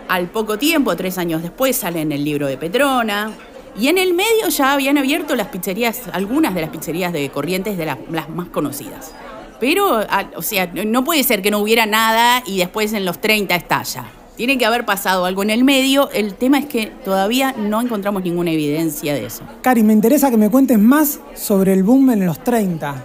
Al 0.08 0.30
poco 0.30 0.58
tiempo, 0.58 0.96
tres 0.96 1.20
años 1.20 1.44
después, 1.44 1.76
sale 1.76 2.02
en 2.02 2.12
el 2.12 2.24
libro 2.24 2.48
de 2.48 2.58
Petrona, 2.58 3.32
y 3.78 3.88
en 3.88 3.98
el 3.98 4.14
medio 4.14 4.48
ya 4.50 4.74
habían 4.74 4.98
abierto 4.98 5.36
las 5.36 5.48
pizzerías, 5.48 6.04
algunas 6.14 6.56
de 6.56 6.62
las 6.62 6.70
pizzerías 6.70 7.12
de 7.12 7.30
Corrientes, 7.30 7.78
de 7.78 7.86
las, 7.86 7.98
más 8.30 8.48
conocidas. 8.50 9.12
Pero, 9.60 10.02
o 10.36 10.42
sea, 10.42 10.68
no 10.68 11.04
puede 11.04 11.24
ser 11.24 11.42
que 11.42 11.52
no 11.52 11.60
hubiera 11.60 11.86
nada 11.86 12.42
y 12.46 12.58
después 12.58 12.94
en 12.94 13.06
los 13.06 13.20
30 13.20 13.56
estalla. 13.56 14.06
Tiene 14.38 14.58
que 14.58 14.66
haber 14.66 14.86
pasado 14.86 15.26
algo 15.26 15.44
en 15.44 15.50
el 15.50 15.64
medio. 15.64 16.10
El 16.12 16.36
tema 16.36 16.60
es 16.60 16.66
que 16.66 16.88
todavía 16.88 17.54
no 17.58 17.82
encontramos 17.82 18.24
ninguna 18.24 18.52
evidencia 18.52 19.14
de 19.14 19.26
eso. 19.26 19.44
Cari, 19.62 19.82
me 19.82 19.94
interesa 19.94 20.30
que 20.30 20.38
me 20.38 20.50
cuentes 20.50 20.78
más 20.78 21.20
sobre 21.36 21.72
el 21.72 21.84
boom 21.84 22.12
en 22.12 22.26
los 22.26 22.44
30. 22.44 23.04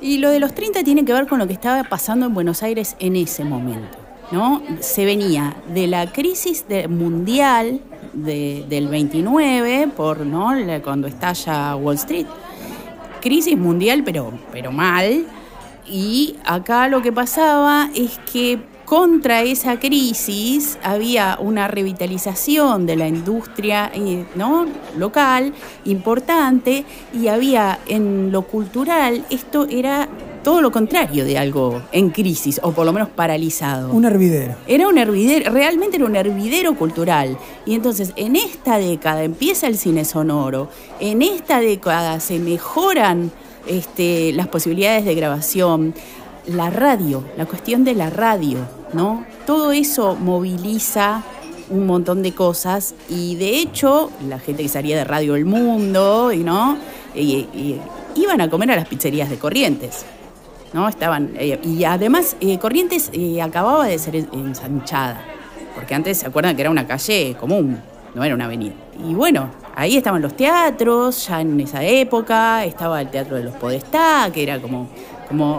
Y 0.00 0.18
lo 0.18 0.30
de 0.30 0.40
los 0.40 0.52
30 0.54 0.82
tiene 0.82 1.04
que 1.04 1.12
ver 1.12 1.28
con 1.28 1.38
lo 1.38 1.46
que 1.46 1.52
estaba 1.52 1.84
pasando 1.84 2.26
en 2.26 2.34
Buenos 2.34 2.64
Aires 2.64 2.96
en 2.98 3.14
ese 3.14 3.44
momento. 3.44 3.98
¿no? 4.32 4.62
Se 4.80 5.04
venía 5.04 5.56
de 5.72 5.86
la 5.86 6.10
crisis 6.10 6.64
mundial 6.88 7.80
del 8.12 8.88
29, 8.88 9.88
por 9.96 10.26
¿no? 10.26 10.52
cuando 10.82 11.06
estalla 11.06 11.76
Wall 11.76 11.96
Street. 11.96 12.26
Crisis 13.20 13.56
mundial, 13.56 14.02
pero, 14.04 14.32
pero 14.50 14.72
mal. 14.72 15.24
Y 15.86 16.36
acá 16.44 16.88
lo 16.88 17.02
que 17.02 17.12
pasaba 17.12 17.90
es 17.94 18.18
que 18.30 18.60
contra 18.84 19.42
esa 19.42 19.78
crisis 19.78 20.78
había 20.82 21.38
una 21.40 21.66
revitalización 21.66 22.84
de 22.84 22.96
la 22.96 23.08
industria 23.08 23.90
eh, 23.94 24.26
¿no? 24.34 24.66
local 24.98 25.54
importante 25.84 26.84
y 27.14 27.28
había 27.28 27.78
en 27.86 28.32
lo 28.32 28.42
cultural, 28.42 29.24
esto 29.30 29.66
era 29.70 30.08
todo 30.42 30.60
lo 30.60 30.70
contrario 30.72 31.24
de 31.24 31.38
algo 31.38 31.82
en 31.92 32.10
crisis, 32.10 32.60
o 32.62 32.72
por 32.72 32.84
lo 32.84 32.92
menos 32.92 33.08
paralizado. 33.08 33.92
Un 33.92 34.04
hervidero. 34.04 34.56
Era 34.66 34.88
un 34.88 34.98
hervidero, 34.98 35.52
realmente 35.52 35.96
era 35.96 36.06
un 36.06 36.16
hervidero 36.16 36.74
cultural. 36.74 37.38
Y 37.66 37.74
entonces, 37.74 38.12
en 38.16 38.36
esta 38.36 38.78
década 38.78 39.22
empieza 39.22 39.66
el 39.66 39.78
cine 39.78 40.04
sonoro, 40.04 40.68
en 41.00 41.22
esta 41.22 41.60
década 41.60 42.20
se 42.20 42.38
mejoran 42.38 43.30
este, 43.66 44.32
las 44.32 44.48
posibilidades 44.48 45.04
de 45.04 45.14
grabación, 45.14 45.94
la 46.46 46.70
radio, 46.70 47.24
la 47.36 47.46
cuestión 47.46 47.84
de 47.84 47.94
la 47.94 48.10
radio, 48.10 48.58
¿no? 48.92 49.24
Todo 49.46 49.72
eso 49.72 50.16
moviliza 50.16 51.22
un 51.70 51.86
montón 51.86 52.22
de 52.22 52.32
cosas 52.34 52.94
y 53.08 53.36
de 53.36 53.58
hecho 53.58 54.10
la 54.28 54.38
gente 54.38 54.62
que 54.62 54.68
salía 54.68 54.96
de 54.96 55.04
Radio 55.04 55.36
El 55.36 55.44
Mundo 55.44 56.32
y 56.32 56.38
no 56.38 56.76
y, 57.14 57.78
iban 58.14 58.40
a 58.40 58.50
comer 58.50 58.70
a 58.72 58.76
las 58.76 58.88
pizzerías 58.88 59.30
de 59.30 59.38
Corrientes. 59.38 60.04
¿No? 60.72 60.88
Estaban, 60.88 61.32
eh, 61.36 61.58
y 61.62 61.84
además 61.84 62.36
eh, 62.40 62.58
Corrientes 62.58 63.10
eh, 63.12 63.40
acababa 63.42 63.86
de 63.86 63.98
ser 63.98 64.16
ensanchada, 64.16 65.22
porque 65.74 65.94
antes 65.94 66.18
se 66.18 66.26
acuerdan 66.26 66.54
que 66.56 66.62
era 66.62 66.70
una 66.70 66.86
calle 66.86 67.36
común, 67.38 67.80
no 68.14 68.24
era 68.24 68.34
una 68.34 68.44
avenida. 68.46 68.74
Y 69.06 69.14
bueno, 69.14 69.50
ahí 69.74 69.96
estaban 69.96 70.22
los 70.22 70.36
teatros, 70.36 71.26
ya 71.26 71.40
en 71.40 71.58
esa 71.60 71.82
época, 71.82 72.64
estaba 72.64 73.00
el 73.00 73.08
Teatro 73.08 73.36
de 73.36 73.44
los 73.44 73.54
Podestá, 73.54 74.30
que 74.32 74.42
era 74.42 74.60
como 74.60 74.88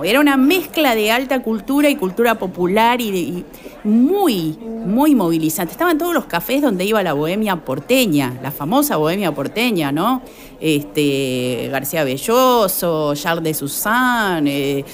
era 0.03 0.19
una 0.19 0.37
mezcla 0.37 0.95
de 0.95 1.11
alta 1.11 1.41
cultura 1.41 1.89
y 1.89 1.95
cultura 1.95 2.35
popular 2.35 3.01
y, 3.01 3.43
muy, 3.83 4.57
muy 4.85 5.13
movilizante. 5.13 5.73
Estaban 5.73 5.97
todos 5.97 6.13
los 6.13 6.25
cafés 6.25 6.61
donde 6.61 6.85
iba 6.85 7.03
la 7.03 7.13
bohemia 7.13 7.57
porteña, 7.57 8.39
la 8.41 8.51
famosa 8.51 8.95
bohemia 8.95 9.33
porteña, 9.33 9.91
¿no? 9.91 10.21
Este, 10.59 11.67
García 11.69 12.05
Belloso, 12.05 13.13
Charles 13.15 13.43
de 13.43 13.53
Suzanne, 13.53 14.79
eh, 14.79 14.85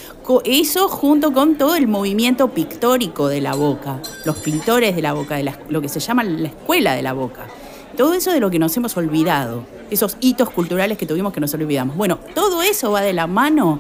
eso 0.45 0.87
junto 0.87 1.31
con 1.31 1.55
todo 1.55 1.75
el 1.75 1.87
movimiento 1.87 2.47
pictórico 2.49 3.27
de 3.27 3.41
la 3.41 3.53
boca, 3.53 3.99
los 4.25 4.37
pintores 4.37 4.95
de 4.95 5.01
la 5.03 5.13
boca, 5.13 5.35
de 5.35 5.53
lo 5.69 5.81
que 5.81 5.89
se 5.89 5.99
llama 5.99 6.23
la 6.23 6.47
escuela 6.47 6.93
de 6.93 7.03
la 7.03 7.13
boca. 7.13 7.45
Todo 7.95 8.13
eso 8.13 8.31
de 8.31 8.39
lo 8.39 8.49
que 8.49 8.59
nos 8.59 8.75
hemos 8.77 8.95
olvidado, 8.97 9.65
esos 9.91 10.17
hitos 10.21 10.49
culturales 10.49 10.97
que 10.97 11.05
tuvimos 11.05 11.33
que 11.33 11.41
nos 11.41 11.53
olvidamos. 11.53 11.97
Bueno, 11.97 12.17
todo 12.33 12.61
eso 12.61 12.91
va 12.91 13.01
de 13.01 13.13
la 13.13 13.27
mano 13.27 13.79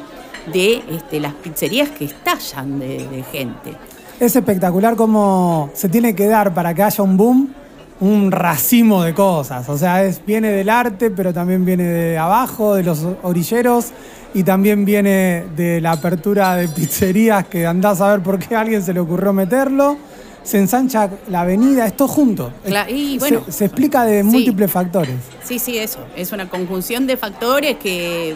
de 0.51 0.81
este, 0.89 1.19
las 1.19 1.33
pizzerías 1.33 1.89
que 1.89 2.05
estallan 2.05 2.79
de, 2.79 3.23
gente. 3.31 3.73
Es 4.19 4.35
espectacular 4.35 4.95
cómo 4.95 5.69
se 5.73 5.89
tiene 5.89 6.13
que 6.13 6.27
dar 6.27 6.53
para 6.53 6.73
que 6.73 6.83
haya 6.83 7.03
un 7.03 7.17
boom 7.17 7.53
un 8.01 8.31
racimo 8.31 9.03
de 9.03 9.13
cosas. 9.13 9.67
O 9.69 9.77
sea, 9.77 10.03
es, 10.03 10.21
viene 10.25 10.51
del 10.51 10.69
arte, 10.69 11.11
pero 11.11 11.33
también 11.33 11.65
viene 11.65 11.83
de 11.83 12.17
abajo, 12.17 12.75
de 12.75 12.83
los 12.83 13.05
orilleros, 13.23 13.87
y 14.33 14.43
también 14.43 14.85
viene 14.85 15.45
de 15.55 15.81
la 15.81 15.93
apertura 15.93 16.55
de 16.55 16.67
pizzerías 16.69 17.47
que 17.47 17.65
andás 17.65 17.99
a 18.01 18.11
ver 18.11 18.21
por 18.21 18.39
qué 18.39 18.55
a 18.55 18.61
alguien 18.61 18.83
se 18.83 18.93
le 18.93 18.99
ocurrió 18.99 19.33
meterlo. 19.33 19.97
Se 20.43 20.57
ensancha 20.57 21.09
la 21.29 21.41
avenida, 21.41 21.85
esto 21.85 22.07
junto. 22.07 22.53
y 22.87 23.19
bueno, 23.19 23.43
se, 23.49 23.65
explica 23.65 24.05
de 24.05 24.23
múltiples 24.23 24.71
factores. 24.71 25.15
Sí, 25.43 25.59
sí, 25.59 25.77
eso. 25.77 25.99
Es 26.15 26.31
una 26.31 26.49
conjunción 26.49 27.05
de 27.05 27.17
factores 27.17 27.75
que 27.77 28.35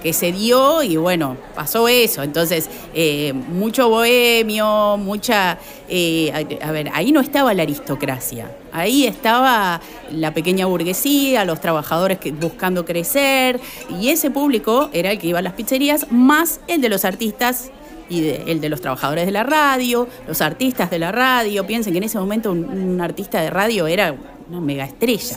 que 0.00 0.12
se 0.12 0.32
dio 0.32 0.82
y 0.82 0.96
bueno, 0.96 1.36
pasó 1.54 1.88
eso. 1.88 2.22
Entonces, 2.22 2.68
eh, 2.94 3.32
mucho 3.32 3.88
bohemio, 3.88 4.96
mucha... 4.96 5.58
Eh, 5.88 6.58
a, 6.62 6.70
ver, 6.70 6.90
ahí 6.92 7.10
no 7.10 7.20
estaba 7.20 7.52
la 7.52 7.62
aristocracia, 7.62 8.50
ahí 8.72 9.06
estaba 9.06 9.80
la 10.12 10.32
pequeña 10.32 10.66
burguesía, 10.66 11.44
los 11.44 11.60
trabajadores 11.60 12.18
que, 12.18 12.30
buscando 12.30 12.84
crecer, 12.84 13.60
y 14.00 14.10
ese 14.10 14.30
público 14.30 14.88
era 14.92 15.10
el 15.10 15.18
que 15.18 15.26
iba 15.26 15.40
a 15.40 15.42
las 15.42 15.54
pizzerías, 15.54 16.06
más 16.12 16.60
el 16.68 16.80
de 16.80 16.88
los 16.90 17.04
artistas 17.04 17.72
y 18.08 18.28
el 18.28 18.60
de 18.60 18.68
los 18.68 18.80
trabajadores 18.80 19.26
de 19.26 19.32
la 19.32 19.42
radio, 19.42 20.08
los 20.26 20.40
artistas 20.40 20.90
de 20.90 20.98
la 20.98 21.12
radio. 21.12 21.66
Piensen 21.66 21.92
que 21.92 21.98
en 21.98 22.04
ese 22.04 22.18
momento 22.18 22.50
un, 22.50 23.00
artista 23.00 23.40
de 23.40 23.50
radio 23.50 23.86
era 23.86 24.14
una 24.48 24.60
mega 24.60 24.84
estrella. 24.84 25.36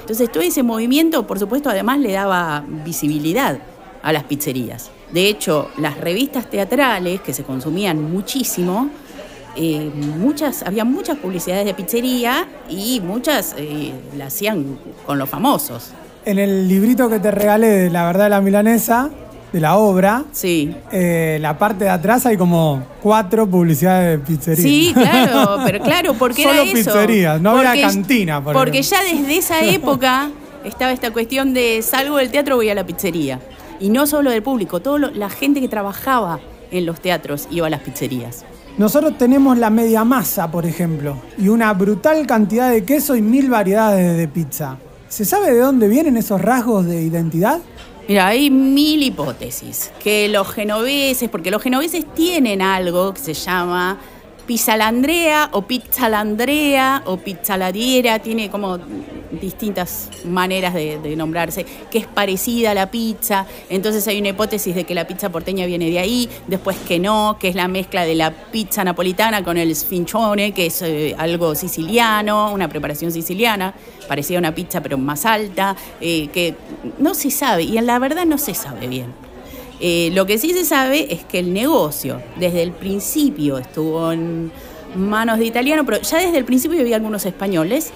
Entonces 0.00 0.32
todo 0.32 0.42
ese 0.42 0.62
movimiento, 0.62 1.26
por 1.26 1.38
supuesto, 1.38 1.68
además 1.68 1.98
le 1.98 2.12
daba 2.12 2.64
visibilidad 2.84 3.58
a 4.06 4.12
las 4.12 4.22
pizzerías. 4.22 4.90
De 5.12 5.28
hecho, 5.28 5.70
las 5.78 5.98
revistas 5.98 6.48
teatrales, 6.48 7.20
que 7.20 7.34
se 7.34 7.42
consumían 7.42 8.00
muchísimo, 8.12 8.88
eh, 9.56 9.90
muchas, 10.16 10.62
había 10.62 10.84
muchas 10.84 11.18
publicidades 11.18 11.64
de 11.64 11.74
pizzería 11.74 12.46
y 12.68 13.00
muchas 13.00 13.56
eh, 13.58 13.92
las 14.16 14.28
hacían 14.28 14.78
con 15.04 15.18
los 15.18 15.28
famosos. 15.28 15.90
En 16.24 16.38
el 16.38 16.68
librito 16.68 17.08
que 17.10 17.18
te 17.18 17.32
regalé 17.32 17.66
de 17.66 17.90
La 17.90 18.06
verdad 18.06 18.24
de 18.24 18.30
la 18.30 18.40
milanesa, 18.40 19.10
de 19.52 19.60
la 19.60 19.76
obra, 19.76 20.22
sí. 20.30 20.72
Eh, 20.92 21.38
la 21.40 21.58
parte 21.58 21.84
de 21.84 21.90
atrás 21.90 22.26
hay 22.26 22.36
como 22.36 22.84
cuatro 23.02 23.44
publicidades 23.48 24.20
de 24.20 24.24
pizzería. 24.24 24.62
Sí, 24.62 24.92
claro, 24.94 25.62
pero 25.64 25.82
claro, 25.82 26.14
porque 26.14 26.44
Solo 26.44 26.62
era 26.62 26.72
pizzerías, 26.72 27.40
no 27.40 27.58
había 27.58 27.88
cantina. 27.88 28.40
porque 28.40 28.82
ya 28.82 29.02
desde 29.02 29.36
esa 29.36 29.64
época 29.64 30.30
estaba 30.64 30.92
esta 30.92 31.10
cuestión 31.12 31.54
de 31.54 31.82
salgo 31.82 32.18
del 32.18 32.30
teatro 32.30 32.54
voy 32.54 32.68
a 32.68 32.74
la 32.76 32.86
pizzería. 32.86 33.40
Y 33.80 33.90
no 33.90 34.06
solo 34.06 34.30
del 34.30 34.42
público, 34.42 34.80
toda 34.80 35.10
la 35.10 35.30
gente 35.30 35.60
que 35.60 35.68
trabajaba 35.68 36.40
en 36.70 36.86
los 36.86 37.00
teatros 37.00 37.48
iba 37.50 37.66
a 37.66 37.70
las 37.70 37.80
pizzerías. 37.80 38.44
Nosotros 38.78 39.16
tenemos 39.16 39.56
la 39.56 39.70
media 39.70 40.04
masa, 40.04 40.50
por 40.50 40.66
ejemplo, 40.66 41.16
y 41.38 41.48
una 41.48 41.72
brutal 41.72 42.26
cantidad 42.26 42.70
de 42.70 42.84
queso 42.84 43.16
y 43.16 43.22
mil 43.22 43.48
variedades 43.48 44.16
de 44.16 44.28
pizza. 44.28 44.76
¿Se 45.08 45.24
sabe 45.24 45.52
de 45.52 45.60
dónde 45.60 45.88
vienen 45.88 46.16
esos 46.16 46.40
rasgos 46.42 46.84
de 46.84 47.02
identidad? 47.02 47.60
Mira, 48.08 48.26
hay 48.26 48.50
mil 48.50 49.02
hipótesis. 49.02 49.90
Que 50.02 50.28
los 50.28 50.48
genoveses, 50.48 51.28
porque 51.28 51.50
los 51.50 51.62
genoveses 51.62 52.04
tienen 52.14 52.60
algo 52.60 53.14
que 53.14 53.20
se 53.20 53.34
llama 53.34 53.98
Pizzalandrea 54.46 55.50
o 55.52 55.62
Pizzalandrea 55.62 57.02
o 57.06 57.16
Pizzaladiera, 57.16 58.20
tiene 58.20 58.48
como 58.50 58.78
distintas 59.40 60.08
maneras 60.24 60.74
de, 60.74 61.16
nombrarse, 61.16 61.66
que 61.90 61.98
es 61.98 62.06
parecida 62.06 62.70
a 62.70 62.74
la 62.74 62.90
pizza. 62.90 63.46
Entonces 63.68 64.06
hay 64.06 64.18
una 64.20 64.30
hipótesis 64.30 64.74
de 64.74 64.84
que 64.84 64.94
la 64.94 65.06
pizza 65.06 65.30
porteña 65.30 65.66
viene 65.66 65.90
de 65.90 65.98
ahí, 65.98 66.28
después 66.46 66.76
que 66.86 66.98
no, 66.98 67.36
que 67.40 67.48
es 67.48 67.54
la 67.54 67.68
mezcla 67.68 68.04
de 68.04 68.14
la 68.14 68.30
pizza 68.30 68.84
napolitana 68.84 69.42
con 69.42 69.56
el 69.56 69.74
sfincione, 69.74 70.52
que 70.52 70.66
es 70.66 70.82
eh, 70.82 71.14
algo 71.18 71.54
siciliano, 71.54 72.52
una 72.52 72.68
preparación 72.68 73.10
siciliana, 73.12 73.74
parecida 74.08 74.38
a 74.38 74.40
una 74.40 74.54
pizza 74.54 74.80
pero 74.80 74.98
más 74.98 75.26
alta, 75.26 75.76
eh, 76.00 76.28
que 76.28 76.54
no 76.98 77.14
se 77.14 77.30
sabe, 77.30 77.64
y 77.64 77.80
la 77.80 77.98
verdad 77.98 78.26
no 78.26 78.38
se 78.38 78.54
sabe 78.54 78.86
bien. 78.86 79.26
Eh, 79.80 80.10
lo 80.14 80.26
que 80.26 80.38
sí 80.38 80.52
se 80.52 80.64
sabe 80.64 81.12
es 81.12 81.24
que 81.24 81.38
el 81.38 81.52
negocio 81.52 82.22
desde 82.36 82.62
el 82.62 82.72
principio 82.72 83.58
estuvo 83.58 84.10
en 84.12 84.50
manos 84.94 85.38
de 85.38 85.44
italianos, 85.44 85.84
pero 85.84 86.00
ya 86.00 86.18
desde 86.18 86.38
el 86.38 86.44
principio 86.44 86.80
había 86.80 86.96
algunos 86.96 87.26
españoles 87.26 87.90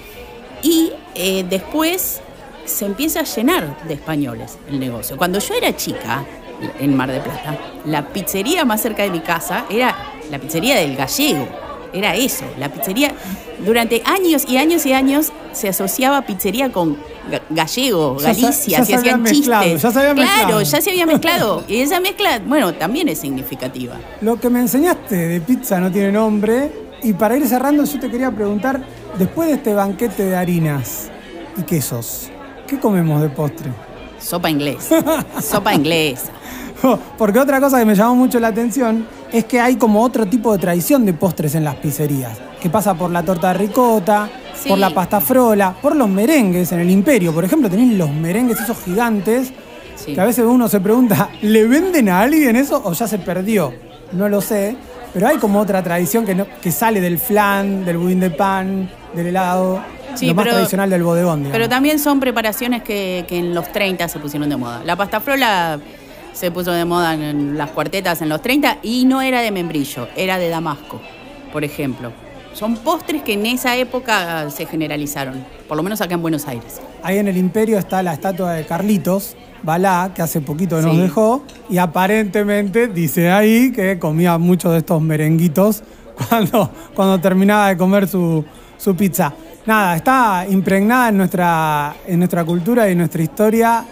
y 0.62 0.93
eh, 1.14 1.45
después 1.49 2.21
se 2.66 2.85
empieza 2.85 3.21
a 3.21 3.25
llenar 3.25 3.83
de 3.88 3.95
españoles 3.95 4.59
el 4.69 4.79
negocio. 4.79 5.16
Cuando 5.16 5.38
yo 5.38 5.55
era 5.55 5.75
chica 5.75 6.25
en 6.79 6.95
Mar 6.95 7.11
de 7.11 7.21
Plata, 7.21 7.59
la 7.87 8.07
pizzería 8.09 8.66
más 8.66 8.83
cerca 8.83 9.03
de 9.03 9.11
mi 9.11 9.21
casa 9.21 9.64
era 9.71 9.97
la 10.31 10.38
pizzería 10.38 10.77
del 10.77 10.95
gallego 10.95 11.49
era 11.93 12.14
eso, 12.14 12.45
la 12.59 12.69
pizzería. 12.69 13.12
Durante 13.64 14.03
años 14.05 14.45
y 14.49 14.57
años 14.57 14.87
y 14.87 14.93
años 14.93 15.33
se 15.53 15.69
asociaba 15.69 16.23
pizzería 16.23 16.71
con 16.73 16.99
gallego, 17.51 18.17
Galicia, 18.17 18.85
se, 18.85 18.95
hacían 18.95 19.25
chistes. 19.25 19.83
Ya 19.83 19.91
se 19.91 19.99
había 19.99 20.15
claro, 20.15 20.63
ya 20.63 20.81
se 20.81 20.91
había 20.91 21.07
mezclado. 21.07 21.65
Y 21.69 21.81
esa 21.81 22.01
mezcla, 22.01 22.41
bueno, 22.45 22.75
también 22.75 23.09
es 23.09 23.19
significativa. 23.19 23.95
Lo 24.21 24.39
que 24.41 24.51
me 24.51 24.61
enseñaste 24.61 25.17
de 25.17 25.41
pizza 25.41 25.79
no 25.81 25.91
tiene 25.91 26.13
nombre. 26.13 26.71
Y 27.03 27.13
para 27.15 27.37
ir 27.37 27.47
cerrando, 27.47 27.85
yo 27.85 27.99
te 27.99 28.11
quería 28.11 28.31
preguntar, 28.31 28.83
después 29.19 29.49
de 29.49 29.55
este 29.55 29.73
banquete 29.75 30.25
de 30.25 30.37
harinas 30.37 31.11
y 31.57 31.63
quesos, 31.63 32.31
¿qué 32.67 32.79
comemos 32.79 33.23
de 33.23 33.31
postre? 33.31 33.71
Sopa 34.19 34.51
inglesa. 34.51 35.25
Sopa 35.41 35.75
inglesa. 35.75 36.33
Porque 37.19 37.39
otra 37.39 37.61
cosa 37.61 37.79
que 37.79 37.85
me 37.85 37.95
llamó 37.95 38.15
mucho 38.15 38.41
la 38.41 38.49
atención 38.49 39.07
es 39.33 39.45
que 39.45 39.61
hay 39.61 39.77
como 39.77 40.03
otro 40.03 40.27
tipo 40.27 40.53
de 40.53 40.59
tradición 40.59 41.05
de 41.05 41.13
postres 41.13 41.55
en 41.55 41.65
las 41.65 41.77
pizzerías, 41.77 42.39
que 42.61 42.71
pasa 42.71 42.95
por 42.95 43.11
la 43.11 43.23
torta 43.23 43.49
de 43.49 43.55
ricota, 43.55 44.29
por 44.68 44.79
la 44.79 44.90
pasta 44.90 45.20
frola, 45.20 45.75
por 45.81 45.96
los 45.96 46.09
merengues 46.09 46.73
en 46.73 46.81
el 46.81 46.90
imperio. 46.90 47.33
Por 47.33 47.44
ejemplo, 47.44 47.68
tenéis 47.68 47.94
los 47.94 48.11
merengues 48.11 48.61
esos 48.61 48.79
gigantes, 48.85 49.53
que 50.05 50.20
a 50.20 50.25
veces 50.25 50.44
uno 50.46 50.68
se 50.68 50.81
pregunta, 50.81 51.31
¿le 51.42 51.66
venden 51.66 52.09
a 52.09 52.20
alguien 52.20 52.57
eso 52.57 52.81
o 52.85 52.92
ya 52.92 53.07
se 53.07 53.18
perdió? 53.18 53.73
No 54.12 54.29
lo 54.29 54.40
sé, 54.40 54.77
pero 55.12 55.29
hay 55.29 55.38
como 55.38 55.61
otra 55.61 55.83
tradición 55.83 56.25
que, 56.25 56.44
que 56.61 56.73
sale 56.73 57.01
del 57.01 57.18
flan, 57.18 57.85
del 57.85 57.99
budín 57.99 58.20
de 58.20 58.31
pan, 58.31 58.90
del 59.14 59.27
helado. 59.29 59.83
lo 60.20 60.35
más 60.35 60.49
tradicional 60.49 60.90
del 60.90 61.03
bodegón. 61.03 61.49
Pero 61.51 61.68
también 61.68 61.99
son 61.99 62.20
preparaciones 62.20 62.83
que, 62.83 63.25
que 63.29 63.38
en 63.38 63.55
los 63.55 63.70
30 63.73 64.09
se 64.09 64.18
pusieron 64.18 64.49
de 64.49 64.57
moda. 64.57 64.83
La 64.85 64.96
pasta 64.96 65.20
frola 65.20 65.79
se 66.33 66.51
puso 66.51 66.73
de 66.73 66.85
moda 66.85 67.14
en 67.14 67.59
las 67.59 67.70
cuartetas 67.70 68.23
en 68.23 68.29
los 68.29 68.40
30 68.40 68.79
y 68.83 69.05
no 69.05 69.20
era 69.20 69.42
de 69.42 69.51
membrillo, 69.51 70.09
era 70.16 70.38
de 70.38 70.49
damasco, 70.49 71.01
por 71.53 71.64
ejemplo. 71.64 72.12
Son 72.53 72.77
postres 72.77 73.23
que 73.23 73.35
en 73.35 73.47
esa 73.47 73.77
época 73.77 74.51
se 74.51 74.67
generalizaron, 74.67 75.45
por 75.69 75.77
lo 75.77 75.83
menos 75.83 76.01
acá 76.01 76.15
en 76.15 76.23
Buenos 76.23 76.47
Aires. 76.49 76.81
Ahí 77.03 77.19
en 77.19 77.29
el 77.29 77.37
Imperio 77.37 77.79
está 77.79 78.03
la 78.03 78.13
estatua 78.13 78.53
de 78.55 78.67
Carlitos, 78.67 79.37
Balá, 79.63 80.11
que 80.15 80.23
hace 80.23 80.41
poquito 80.41 80.81
nos 80.83 80.95
Sí. 80.95 81.01
dejó, 81.01 81.43
y 81.69 81.79
aparentemente 81.79 82.89
dice 82.89 83.31
ahí 83.31 83.73
que 83.73 83.99
comía 83.99 84.37
muchos 84.39 84.73
de 84.73 84.79
estos 84.79 85.01
merenguitos 85.01 85.83
cuando, 86.29 86.71
cuando 86.95 87.21
terminaba 87.21 87.69
de 87.69 87.77
comer 87.77 88.09
su, 88.09 88.45
su 88.77 88.95
pizza. 88.97 89.33
Nada, 89.67 89.97
está 89.97 90.47
impregnada 90.49 91.11
en 91.11 91.19
nuestra, 91.19 91.95
en 92.07 92.19
nuestra 92.19 92.45
cultura 92.45 92.89
y 92.89 92.93
en 92.93 92.99
nuestra 92.99 93.23
historia, 93.23 93.85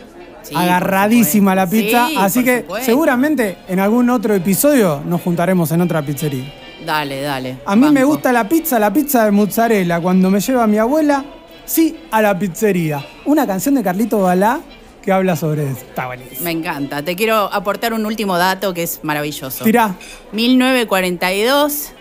Sí, 0.43 0.55
agarradísima 0.55 1.55
la 1.55 1.69
pizza, 1.69 2.07
Sí, 2.09 2.17
así 2.19 2.45
que 2.45 2.61
supuesto. 2.61 2.87
seguramente 2.87 3.59
en 3.69 3.81
algún 3.81 4.09
otro 4.09 4.35
episodio 4.35 5.03
nos 5.05 5.21
juntaremos 5.21 5.71
en 5.73 5.83
otra 5.83 6.01
pizzería. 6.03 6.51
Dale, 6.85 7.23
dale. 7.23 7.59
A 7.65 7.77
mí 7.77 7.91
me 7.91 8.05
gusta 8.05 8.33
la 8.33 8.49
pizza, 8.49 8.79
la 8.79 8.93
pizza 8.93 9.25
de 9.25 9.31
mozzarella. 9.31 10.01
Cuando 10.01 10.31
me 10.31 10.41
lleva 10.41 10.67
mi 10.67 10.79
abuela, 10.79 11.25
sí 11.65 11.97
a 12.11 12.23
la 12.23 12.39
pizzería. 12.39 13.05
Una 13.25 13.47
canción 13.47 13.75
de 13.75 13.83
Carlito 13.83 14.21
Balá 14.21 14.61
que 15.03 15.13
habla 15.13 15.37
sobre 15.37 15.65
eso. 15.65 15.81
Está 15.81 16.07
buenísimo. 16.07 16.43
Me 16.43 16.51
encanta. 16.51 17.03
Te 17.03 17.17
quiero 17.17 17.53
aportar 17.53 17.93
un 17.93 18.05
último 18.07 18.37
dato 18.37 18.75
que 18.75 18.83
es 18.83 19.01
maravilloso. 19.03 19.65
Tirá. 19.65 19.95
1942, 20.33 21.93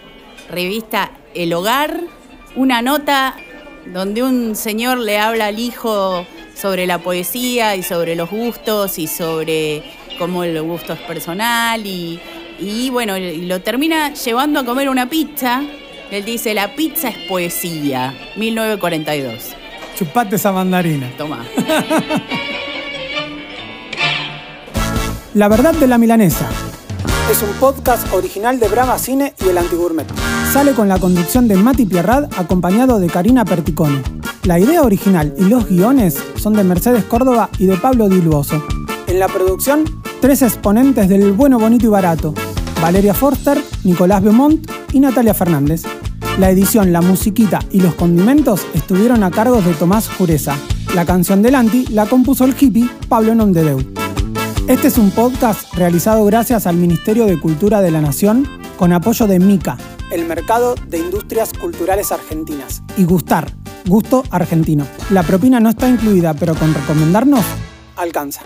revista 0.49 1.11
El 1.33 1.53
Hogar, 1.53 2.01
una 2.55 2.81
nota 2.81 3.35
donde 3.93 4.23
un 4.23 4.55
señor 4.55 4.97
le 4.97 5.19
habla 5.19 5.47
al 5.47 5.59
hijo 5.59 6.25
sobre 6.53 6.87
la 6.87 6.99
poesía 6.99 7.75
y 7.75 7.83
sobre 7.83 8.15
los 8.15 8.29
gustos 8.29 8.97
y 8.99 9.07
sobre 9.07 9.83
cómo 10.17 10.43
el 10.43 10.61
gusto 10.61 10.93
es 10.93 10.99
personal 10.99 11.85
y, 11.85 12.19
y 12.59 12.89
bueno, 12.89 13.13
lo 13.17 13.61
termina 13.61 14.13
llevando 14.13 14.59
a 14.59 14.65
comer 14.65 14.89
una 14.89 15.09
pizza. 15.09 15.63
Él 16.11 16.23
dice, 16.23 16.53
la 16.53 16.75
pizza 16.75 17.09
es 17.09 17.17
poesía, 17.27 18.13
1942. 18.37 19.55
Chupate 19.95 20.35
esa 20.35 20.51
mandarina. 20.51 21.09
Toma. 21.17 21.45
La 25.33 25.47
verdad 25.47 25.73
de 25.73 25.87
la 25.87 25.97
milanesa. 25.97 26.47
Es 27.29 27.41
un 27.43 27.49
podcast 27.59 28.11
original 28.13 28.59
de 28.59 28.69
Brava 28.69 28.97
Cine 28.97 29.33
y 29.43 29.49
El 29.49 29.57
Antigourmet. 29.57 30.07
Sale 30.51 30.71
con 30.71 30.87
la 30.87 30.97
conducción 30.97 31.47
de 31.47 31.57
Mati 31.57 31.85
Pierrad 31.85 32.25
acompañado 32.37 32.99
de 32.99 33.07
Karina 33.07 33.43
Perticone. 33.43 34.01
La 34.43 34.59
idea 34.59 34.81
original 34.81 35.33
y 35.37 35.43
los 35.43 35.67
guiones 35.67 36.17
son 36.37 36.53
de 36.53 36.63
Mercedes 36.63 37.03
Córdoba 37.03 37.49
y 37.59 37.65
de 37.65 37.75
Pablo 37.75 38.07
Diluoso. 38.07 38.63
En 39.07 39.19
la 39.19 39.27
producción, 39.27 39.83
tres 40.21 40.41
exponentes 40.41 41.09
del 41.09 41.33
bueno, 41.33 41.59
bonito 41.59 41.85
y 41.85 41.89
barato. 41.89 42.33
Valeria 42.81 43.13
Forster, 43.13 43.61
Nicolás 43.83 44.21
Beaumont 44.21 44.69
y 44.93 44.99
Natalia 44.99 45.33
Fernández. 45.33 45.83
La 46.39 46.51
edición, 46.51 46.93
la 46.93 47.01
musiquita 47.01 47.59
y 47.71 47.81
los 47.81 47.95
condimentos 47.95 48.65
estuvieron 48.73 49.23
a 49.23 49.31
cargo 49.31 49.61
de 49.61 49.73
Tomás 49.73 50.07
Jureza. 50.07 50.55
La 50.93 51.05
canción 51.05 51.41
del 51.41 51.55
Anti 51.55 51.87
la 51.87 52.05
compuso 52.05 52.45
el 52.45 52.55
hippie 52.57 52.89
Pablo 53.09 53.33
Nomdedeu. 53.33 53.79
Este 54.67 54.89
es 54.89 54.97
un 54.97 55.11
podcast 55.11 55.73
realizado 55.73 56.25
gracias 56.25 56.67
al 56.67 56.75
Ministerio 56.75 57.25
de 57.25 57.39
Cultura 57.39 57.81
de 57.81 57.89
la 57.89 58.01
Nación 58.01 58.47
con 58.77 58.93
apoyo 58.93 59.25
de 59.25 59.39
MICA, 59.39 59.77
el 60.11 60.25
Mercado 60.25 60.75
de 60.87 60.99
Industrias 60.99 61.51
Culturales 61.53 62.11
Argentinas, 62.11 62.83
y 62.95 63.05
Gustar, 63.05 63.51
Gusto 63.87 64.23
Argentino. 64.29 64.85
La 65.09 65.23
propina 65.23 65.59
no 65.59 65.69
está 65.69 65.87
incluida, 65.89 66.33
pero 66.33 66.53
con 66.53 66.73
recomendarnos, 66.73 67.43
alcanza. 67.95 68.41